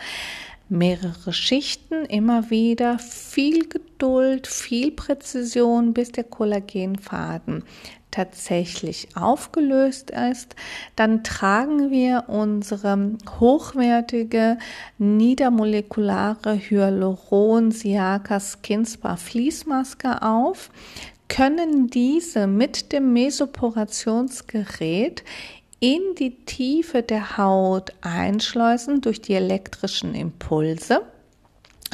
Mehrere 0.68 1.32
Schichten, 1.32 2.04
immer 2.06 2.48
wieder, 2.50 2.98
viel 2.98 3.68
Geduld, 3.68 4.46
viel 4.46 4.90
Präzision, 4.90 5.92
bis 5.92 6.12
der 6.12 6.24
Kollagenfaden 6.24 7.64
tatsächlich 8.12 9.08
aufgelöst 9.16 10.12
ist, 10.12 10.54
dann 10.94 11.24
tragen 11.24 11.90
wir 11.90 12.26
unsere 12.28 13.16
hochwertige 13.40 14.58
niedermolekulare 14.98 16.56
Hyaluron 16.56 17.72
Siaka 17.72 18.38
Skin 18.38 18.86
Spa 18.86 19.16
Fließmaske 19.16 20.22
auf, 20.22 20.70
können 21.28 21.88
diese 21.88 22.46
mit 22.46 22.92
dem 22.92 23.12
Mesoporationsgerät 23.12 25.24
in 25.80 26.00
die 26.16 26.36
Tiefe 26.44 27.02
der 27.02 27.38
Haut 27.38 27.92
einschleusen 28.02 29.00
durch 29.00 29.20
die 29.20 29.34
elektrischen 29.34 30.14
Impulse 30.14 31.02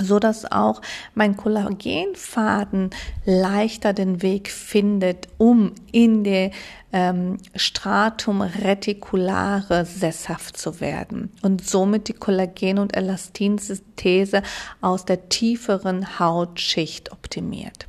so 0.01 0.19
dass 0.19 0.51
auch 0.51 0.81
mein 1.15 1.37
Kollagenfaden 1.37 2.91
leichter 3.25 3.93
den 3.93 4.23
Weg 4.23 4.51
findet, 4.51 5.29
um 5.39 5.73
in 5.93 6.25
der 6.25 6.51
ähm, 6.93 7.39
Stratum 7.55 8.41
reticulare 8.41 9.85
sesshaft 9.85 10.57
zu 10.57 10.81
werden 10.81 11.33
und 11.43 11.67
somit 11.67 12.09
die 12.09 12.15
Kollagen- 12.15 12.79
und 12.79 12.97
Elastinsynthese 12.97 14.43
aus 14.81 15.05
der 15.05 15.29
tieferen 15.29 16.19
Hautschicht 16.19 17.13
optimiert. 17.13 17.87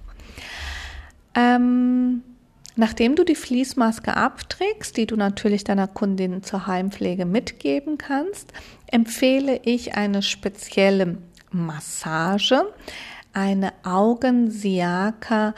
Ähm, 1.36 2.24
Nachdem 2.80 3.18
du 3.18 3.26
die 3.26 3.36
Fließmaske 3.36 4.16
abträgst, 4.16 4.96
die 4.96 5.06
du 5.06 5.18
natürlich 5.18 5.66
deiner 5.66 5.90
Kundin 5.90 6.44
zur 6.44 6.66
Heimpflege 6.66 7.26
mitgeben 7.26 7.98
kannst, 7.98 8.54
empfehle 8.88 9.60
ich 9.66 9.96
eine 9.96 10.22
spezielle 10.22 11.18
Massage, 11.52 12.74
eine 13.34 13.74
Augensiaka 13.84 15.54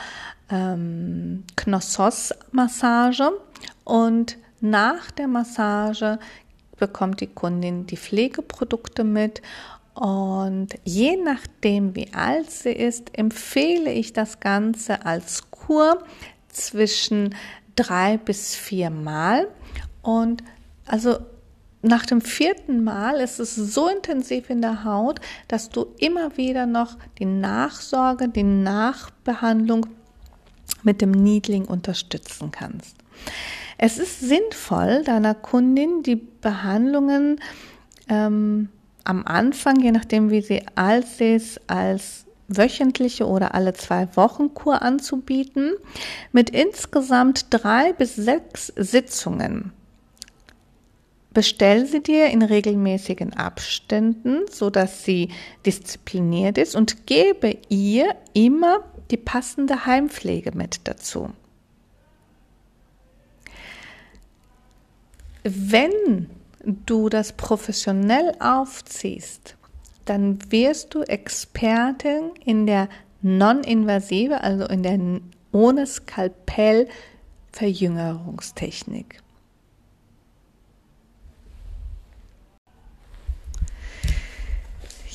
ähm, 0.50 1.44
Knossos-Massage 1.56 3.32
und 3.84 4.38
nach 4.60 5.12
der 5.12 5.28
Massage 5.28 6.20
bekommt 6.78 7.22
die 7.22 7.28
Kundin 7.28 7.86
die 7.88 7.98
Pflegeprodukte 7.98 9.04
mit 9.04 9.42
und 9.94 10.70
je 10.84 11.18
nachdem, 11.18 11.96
wie 11.96 12.14
alt 12.14 12.50
sie 12.50 12.72
ist, 12.72 13.18
empfehle 13.18 13.92
ich 13.92 14.14
das 14.14 14.40
Ganze 14.40 15.06
als 15.06 15.52
Kur 15.52 16.04
zwischen 16.48 17.36
drei 17.76 18.18
bis 18.18 18.56
vier 18.56 18.90
Mal. 18.90 19.48
Und 20.02 20.44
also 20.86 21.18
nach 21.82 22.06
dem 22.06 22.22
vierten 22.22 22.84
Mal 22.84 23.20
ist 23.22 23.40
es 23.40 23.56
so 23.56 23.88
intensiv 23.88 24.50
in 24.50 24.62
der 24.62 24.84
Haut, 24.84 25.20
dass 25.48 25.70
du 25.70 25.88
immer 25.98 26.38
wieder 26.38 26.66
noch 26.66 26.98
die 27.18 27.26
Nachsorge, 27.26 28.30
die 28.30 28.44
Nachbehandlung 28.44 29.88
mit 30.84 31.02
dem 31.02 31.12
Niedling 31.12 31.66
unterstützen 31.66 32.52
kannst. 32.52 32.96
Es 33.78 33.98
ist 33.98 34.20
sinnvoll, 34.20 35.04
deiner 35.04 35.34
Kundin 35.34 36.04
die 36.04 36.16
Behandlungen 36.16 37.40
ähm, 38.10 38.70
am 39.04 39.26
Anfang, 39.26 39.82
je 39.82 39.92
nachdem 39.92 40.30
wie 40.30 40.42
sie 40.42 40.64
alt 40.76 41.20
ist, 41.20 41.60
als 41.68 42.26
wöchentliche 42.48 43.26
oder 43.26 43.56
alle 43.56 43.74
zwei 43.74 44.08
Wochen 44.16 44.54
Kur 44.54 44.82
anzubieten, 44.82 45.74
mit 46.32 46.50
insgesamt 46.50 47.48
drei 47.50 47.94
bis 47.94 48.16
sechs 48.16 48.68
Sitzungen. 48.76 49.72
Bestell 51.34 51.86
sie 51.86 52.04
dir 52.04 52.28
in 52.28 52.42
regelmäßigen 52.42 53.34
Abständen, 53.34 54.42
so 54.50 54.70
dass 54.70 55.06
sie 55.06 55.30
diszipliniert 55.66 56.58
ist 56.58 56.76
und 56.76 57.08
gebe 57.08 57.58
ihr 57.70 58.16
immer 58.34 58.84
die 59.12 59.18
passende 59.18 59.86
Heimpflege 59.86 60.52
mit 60.54 60.82
dazu. 60.86 61.30
Wenn 65.44 66.30
du 66.66 67.10
das 67.10 67.34
professionell 67.34 68.36
aufziehst, 68.40 69.56
dann 70.06 70.40
wirst 70.52 70.94
du 70.94 71.02
Expertin 71.04 72.32
in 72.44 72.68
der 72.68 72.90
non-invasive, 73.22 74.42
also 74.42 74.66
in 74.66 74.84
der 74.84 75.00
ohne 75.52 75.88
Skalpell 75.88 76.88
Verjüngerungstechnik. 77.52 79.21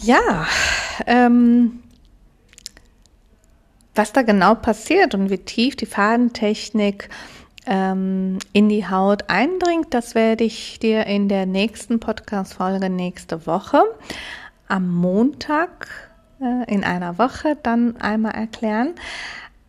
Ja, 0.06 0.46
ähm, 1.08 1.82
was 3.96 4.12
da 4.12 4.22
genau 4.22 4.54
passiert 4.54 5.16
und 5.16 5.30
wie 5.30 5.38
tief 5.38 5.74
die 5.74 5.84
Fadentechnik 5.84 7.08
ähm, 7.66 8.38
in 8.52 8.68
die 8.68 8.88
Haut 8.88 9.28
eindringt, 9.28 9.92
das 9.92 10.14
werde 10.14 10.44
ich 10.44 10.78
dir 10.78 11.06
in 11.06 11.28
der 11.28 11.44
nächsten 11.44 11.98
Podcast-Folge 11.98 12.88
nächste 12.88 13.48
Woche 13.48 13.82
am 14.68 14.94
Montag 14.94 15.88
äh, 16.40 16.72
in 16.72 16.84
einer 16.84 17.18
Woche 17.18 17.58
dann 17.60 17.96
einmal 17.96 18.36
erklären. 18.36 18.94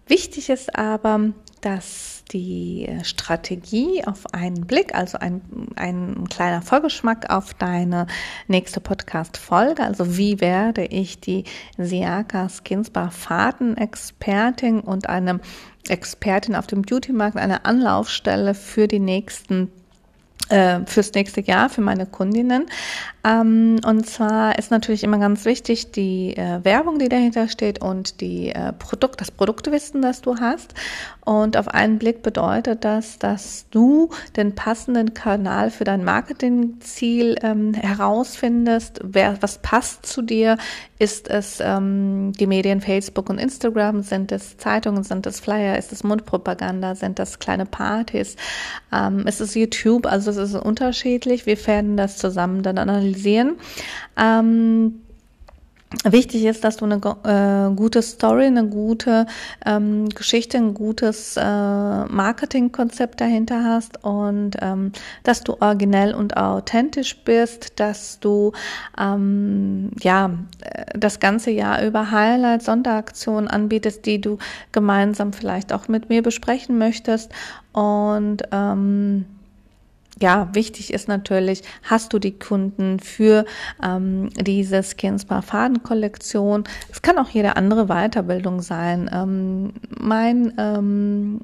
Wichtig 0.05 0.51
ist 0.51 0.75
aber, 0.75 1.31
dass 1.67 2.23
die 2.31 2.87
Strategie 3.03 4.01
auf 4.05 4.33
einen 4.33 4.65
Blick, 4.65 4.95
also 4.95 5.17
ein, 5.17 5.41
ein 5.75 6.29
kleiner 6.29 6.61
Vorgeschmack 6.61 7.29
auf 7.29 7.53
deine 7.53 8.07
nächste 8.47 8.79
Podcast-Folge, 8.79 9.83
also 9.83 10.17
wie 10.17 10.39
werde 10.39 10.85
ich 10.85 11.19
die 11.19 11.43
Siaka 11.77 12.47
Skinsbar 12.47 13.11
Faden-Expertin 13.11 14.79
und 14.79 15.09
eine 15.09 15.41
Expertin 15.89 16.55
auf 16.55 16.67
dem 16.67 16.83
Beauty-Markt, 16.83 17.35
eine 17.35 17.65
Anlaufstelle 17.65 18.53
für 18.53 18.87
die 18.87 18.99
nächsten 18.99 19.69
äh, 20.47 20.85
fürs 20.85 21.13
nächste 21.13 21.41
Jahr 21.41 21.69
für 21.69 21.81
meine 21.81 22.05
Kundinnen. 22.05 22.67
Ähm, 23.23 23.79
und 23.85 24.05
zwar 24.05 24.57
ist 24.57 24.71
natürlich 24.71 25.03
immer 25.03 25.17
ganz 25.17 25.45
wichtig 25.45 25.91
die 25.91 26.35
äh, 26.37 26.63
Werbung, 26.63 26.99
die 26.99 27.09
dahinter 27.09 27.47
steht 27.47 27.81
und 27.81 28.21
die 28.21 28.49
äh, 28.49 28.73
Produkt, 28.73 29.21
das 29.21 29.31
Produktwissen, 29.31 30.01
das 30.01 30.21
du 30.21 30.37
hast. 30.37 30.73
Und 31.25 31.57
auf 31.57 31.67
einen 31.67 31.99
Blick 31.99 32.23
bedeutet 32.23 32.85
das, 32.85 33.19
dass 33.19 33.65
du 33.69 34.11
den 34.37 34.55
passenden 34.55 35.13
Kanal 35.13 35.71
für 35.71 35.83
dein 35.83 36.05
Marketingziel 36.05 37.35
ähm, 37.41 37.73
herausfindest. 37.73 39.01
Wer, 39.03 39.41
was 39.41 39.57
passt 39.57 40.05
zu 40.05 40.21
dir? 40.21 40.57
Ist 40.99 41.29
es 41.29 41.59
ähm, 41.59 42.31
die 42.39 42.47
Medien 42.47 42.79
Facebook 42.81 43.29
und 43.29 43.39
Instagram? 43.39 44.03
Sind 44.03 44.31
es 44.31 44.57
Zeitungen? 44.57 45.03
Sind 45.03 45.27
es 45.27 45.41
Flyer? 45.41 45.77
Ist 45.77 45.91
es 45.91 46.03
Mundpropaganda? 46.03 46.95
Sind 46.95 47.19
das 47.19 47.39
kleine 47.39 47.65
Partys? 47.65 48.37
Ähm, 48.93 49.27
ist 49.27 49.41
es 49.41 49.53
YouTube? 49.53 50.05
Also 50.05 50.31
es 50.31 50.37
ist 50.37 50.55
unterschiedlich. 50.55 51.45
Wir 51.45 51.67
werden 51.67 51.97
das 51.97 52.17
zusammen 52.17 52.63
dann 52.63 52.77
analysieren. 52.77 53.16
Ähm, 54.17 55.01
Wichtig 56.03 56.43
ist, 56.43 56.65
dass 56.65 56.75
du 56.75 56.85
eine 56.85 56.95
äh, 56.97 57.73
gute 57.73 58.01
Story, 58.01 58.45
eine 58.45 58.67
gute 58.67 59.25
ähm, 59.65 60.09
Geschichte, 60.09 60.57
ein 60.57 60.73
gutes 60.73 61.37
äh, 61.37 61.41
Marketingkonzept 61.41 63.21
dahinter 63.21 63.63
hast 63.63 64.03
und 64.03 64.57
ähm, 64.59 64.91
dass 65.23 65.45
du 65.45 65.55
originell 65.61 66.13
und 66.13 66.35
authentisch 66.35 67.23
bist, 67.23 67.79
dass 67.79 68.19
du 68.19 68.51
ähm, 68.99 69.91
ja 70.01 70.31
äh, 70.59 70.99
das 70.99 71.21
ganze 71.21 71.51
Jahr 71.51 71.81
über 71.85 72.11
Highlights, 72.11 72.65
Sonderaktionen 72.65 73.47
anbietest, 73.47 74.05
die 74.05 74.19
du 74.19 74.39
gemeinsam 74.73 75.31
vielleicht 75.31 75.71
auch 75.71 75.87
mit 75.87 76.09
mir 76.09 76.21
besprechen 76.21 76.77
möchtest. 76.77 77.31
Und 77.71 78.43
ähm, 78.51 79.25
ja, 80.19 80.49
wichtig 80.53 80.93
ist 80.93 81.07
natürlich, 81.07 81.61
hast 81.83 82.13
du 82.13 82.19
die 82.19 82.37
Kunden 82.37 82.99
für 82.99 83.45
ähm, 83.83 84.29
diese 84.39 84.81
Skinspa 84.81 85.41
Fadenkollektion. 85.41 86.63
Es 86.91 87.01
kann 87.01 87.17
auch 87.17 87.29
jede 87.29 87.55
andere 87.55 87.87
Weiterbildung 87.87 88.61
sein. 88.61 89.09
Ähm, 89.13 89.73
mein 89.99 90.53
ähm, 90.57 91.41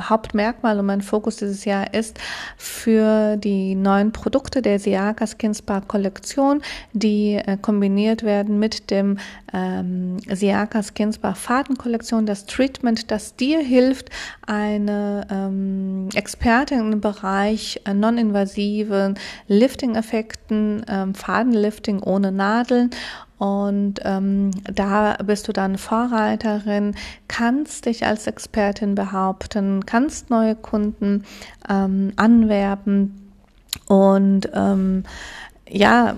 Hauptmerkmal 0.00 0.78
und 0.78 0.86
mein 0.86 1.00
Fokus 1.00 1.36
dieses 1.36 1.64
Jahr 1.64 1.92
ist 1.92 2.18
für 2.56 3.36
die 3.36 3.74
neuen 3.74 4.12
Produkte 4.12 4.62
der 4.62 4.78
Siaka 4.78 5.26
Skinspa 5.26 5.80
Kollektion, 5.80 6.62
die 6.92 7.34
äh, 7.34 7.56
kombiniert 7.60 8.22
werden 8.22 8.58
mit 8.58 8.90
dem 8.90 9.18
ähm, 9.52 10.18
Siaka 10.30 10.82
Skinspa 10.82 11.34
Fadenkollektion, 11.34 12.26
das 12.26 12.46
Treatment, 12.46 13.10
das 13.10 13.36
dir 13.36 13.60
hilft, 13.60 14.10
eine 14.46 15.26
ähm, 15.30 16.08
Expertin 16.14 16.92
im 16.92 17.00
Bereich 17.00 17.80
äh, 17.84 17.94
non-invasiven 18.04 19.14
Lifting-Effekten, 19.48 20.84
ähm, 20.88 21.14
Fadenlifting 21.14 22.02
ohne 22.02 22.32
Nadeln. 22.32 22.90
Und 23.38 24.00
ähm, 24.04 24.52
da 24.72 25.16
bist 25.24 25.48
du 25.48 25.52
dann 25.52 25.76
Vorreiterin, 25.76 26.94
kannst 27.28 27.86
dich 27.86 28.06
als 28.06 28.26
Expertin 28.26 28.94
behaupten, 28.94 29.84
kannst 29.84 30.30
neue 30.30 30.54
Kunden 30.54 31.24
ähm, 31.68 32.12
anwerben 32.16 33.24
und 33.86 34.48
ähm, 34.54 35.04
ja, 35.68 36.16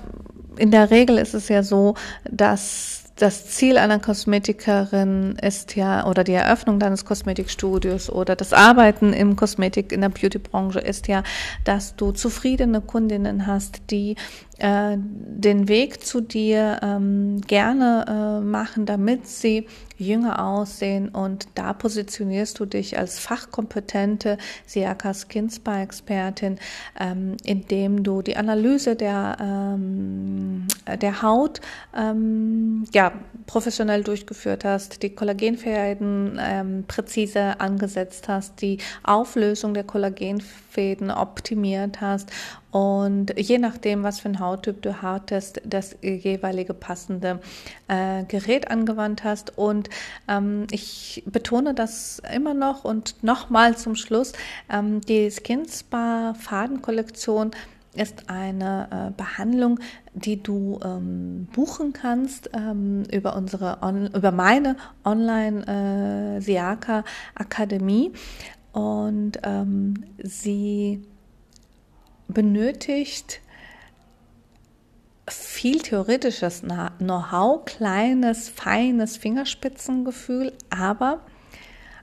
in 0.56 0.70
der 0.70 0.90
Regel 0.90 1.18
ist 1.18 1.34
es 1.34 1.48
ja 1.48 1.62
so, 1.62 1.94
dass 2.30 3.04
das 3.16 3.46
Ziel 3.46 3.78
einer 3.78 3.98
Kosmetikerin 3.98 5.36
ist 5.40 5.74
ja, 5.74 6.06
oder 6.06 6.22
die 6.22 6.34
Eröffnung 6.34 6.78
deines 6.78 7.06
Kosmetikstudios 7.06 8.10
oder 8.10 8.36
das 8.36 8.52
Arbeiten 8.52 9.14
im 9.14 9.36
Kosmetik, 9.36 9.90
in 9.90 10.02
der 10.02 10.10
Beautybranche 10.10 10.80
ist 10.80 11.08
ja, 11.08 11.22
dass 11.64 11.96
du 11.96 12.12
zufriedene 12.12 12.82
Kundinnen 12.82 13.46
hast, 13.46 13.90
die 13.90 14.16
äh, 14.58 14.96
den 14.98 15.68
Weg 15.68 16.04
zu 16.04 16.20
dir 16.20 16.80
ähm, 16.82 17.40
gerne 17.40 18.04
äh, 18.06 18.44
machen, 18.44 18.84
damit 18.84 19.26
sie 19.26 19.66
jünger 19.96 20.44
aussehen 20.44 21.08
und 21.08 21.46
da 21.54 21.72
positionierst 21.72 22.58
du 22.58 22.66
dich 22.66 22.98
als 22.98 23.18
fachkompetente 23.18 24.38
Siaka 24.66 25.12
Skin 25.14 25.50
Spa 25.50 25.82
Expertin, 25.82 26.58
ähm, 26.98 27.36
indem 27.44 28.02
du 28.02 28.22
die 28.22 28.36
Analyse 28.36 28.96
der, 28.96 29.36
ähm, 29.40 30.66
der 31.00 31.22
Haut 31.22 31.60
ähm, 31.96 32.84
ja, 32.92 33.12
professionell 33.46 34.02
durchgeführt 34.02 34.64
hast, 34.64 35.02
die 35.02 35.14
Kollagenfäden 35.14 36.38
ähm, 36.40 36.84
präzise 36.86 37.60
angesetzt 37.60 38.28
hast, 38.28 38.60
die 38.60 38.78
Auflösung 39.02 39.74
der 39.74 39.84
Kollagenfäden 39.84 41.10
optimiert 41.10 42.00
hast 42.00 42.30
und 42.76 43.32
je 43.38 43.56
nachdem, 43.56 44.02
was 44.02 44.20
für 44.20 44.28
ein 44.28 44.38
Hauttyp 44.38 44.82
du 44.82 45.00
hattest, 45.00 45.62
das 45.64 45.96
jeweilige 46.02 46.74
passende 46.74 47.40
äh, 47.88 48.22
Gerät 48.24 48.70
angewandt 48.70 49.24
hast. 49.24 49.56
Und 49.56 49.88
ähm, 50.28 50.66
ich 50.70 51.22
betone 51.24 51.72
das 51.72 52.20
immer 52.34 52.52
noch 52.52 52.84
und 52.84 53.24
nochmal 53.24 53.78
zum 53.78 53.94
Schluss, 53.94 54.34
ähm, 54.68 55.00
die 55.00 55.30
Skin 55.30 55.66
Spa 55.66 56.34
Fadenkollektion 56.34 57.52
ist 57.94 58.28
eine 58.28 58.88
äh, 58.90 59.10
Behandlung, 59.16 59.80
die 60.12 60.42
du 60.42 60.78
ähm, 60.84 61.48
buchen 61.54 61.94
kannst 61.94 62.50
ähm, 62.52 63.04
über 63.10 63.36
unsere 63.36 63.78
on, 63.80 64.08
über 64.08 64.32
meine 64.32 64.76
Online 65.02 66.36
äh, 66.36 66.40
Siaka 66.42 67.04
Akademie 67.34 68.12
und 68.72 69.38
ähm, 69.44 69.94
sie 70.22 71.00
benötigt 72.28 73.40
viel 75.28 75.80
theoretisches 75.80 76.62
Know-how, 76.98 77.64
kleines, 77.64 78.48
feines 78.48 79.16
Fingerspitzengefühl, 79.16 80.52
aber 80.70 81.20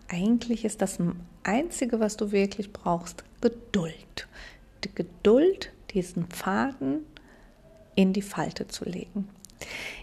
eigentlich 0.09 0.65
ist 0.65 0.81
das 0.81 0.97
Einzige, 1.43 1.99
was 1.99 2.17
du 2.17 2.31
wirklich 2.31 2.73
brauchst, 2.73 3.23
Geduld. 3.41 4.27
Die 4.83 4.93
Geduld, 4.93 5.71
diesen 5.91 6.27
Faden 6.27 7.05
in 7.95 8.13
die 8.13 8.21
Falte 8.21 8.67
zu 8.67 8.85
legen. 8.85 9.29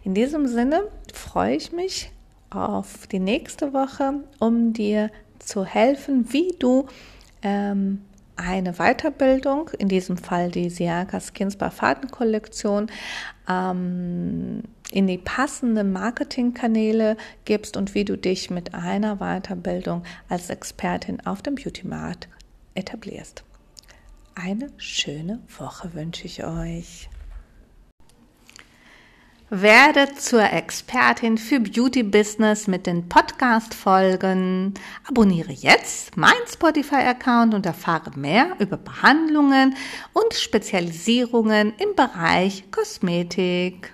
In 0.05 0.15
diesem 0.15 0.47
Sinne 0.47 0.85
freue 1.13 1.57
ich 1.57 1.73
mich 1.73 2.11
auf 2.51 3.07
die 3.07 3.19
nächste 3.19 3.73
Woche, 3.73 4.25
um 4.39 4.73
dir 4.73 5.11
zu 5.39 5.65
helfen, 5.65 6.33
wie 6.33 6.55
du 6.59 6.87
ähm, 7.43 8.03
eine 8.41 8.75
Weiterbildung, 8.75 9.71
in 9.79 9.89
diesem 9.89 10.17
Fall 10.17 10.51
die 10.51 10.71
Siaka 10.71 11.21
Skins 11.21 11.57
bei 11.57 11.71
Fadenkollektion, 11.71 12.91
ähm, 13.49 14.63
in 14.91 15.07
die 15.07 15.19
passenden 15.19 15.93
Marketingkanäle 15.93 17.17
gibst 17.45 17.77
und 17.77 17.95
wie 17.95 18.05
du 18.05 18.17
dich 18.17 18.51
mit 18.51 18.75
einer 18.75 19.17
Weiterbildung 19.17 20.03
als 20.29 20.51
Expertin 20.51 21.25
auf 21.27 21.43
dem 21.43 21.55
Beauty 21.55 21.87
Markt 21.87 22.29
etablierst. 22.75 23.45
Eine 24.35 24.71
schöne 24.79 25.41
Woche 25.59 25.95
wünsche 25.95 26.25
ich 26.25 26.45
euch. 26.45 27.09
Werde 29.53 30.15
zur 30.15 30.45
Expertin 30.45 31.37
für 31.37 31.59
Beauty 31.59 32.05
Business 32.05 32.69
mit 32.69 32.87
den 32.87 33.09
Podcast-Folgen. 33.09 34.75
Abonniere 35.09 35.51
jetzt 35.51 36.17
mein 36.17 36.31
Spotify-Account 36.49 37.55
und 37.55 37.67
erfahre 37.67 38.17
mehr 38.17 38.55
über 38.61 38.77
Behandlungen 38.77 39.75
und 40.13 40.35
Spezialisierungen 40.35 41.73
im 41.79 41.97
Bereich 41.97 42.71
Kosmetik. 42.71 43.93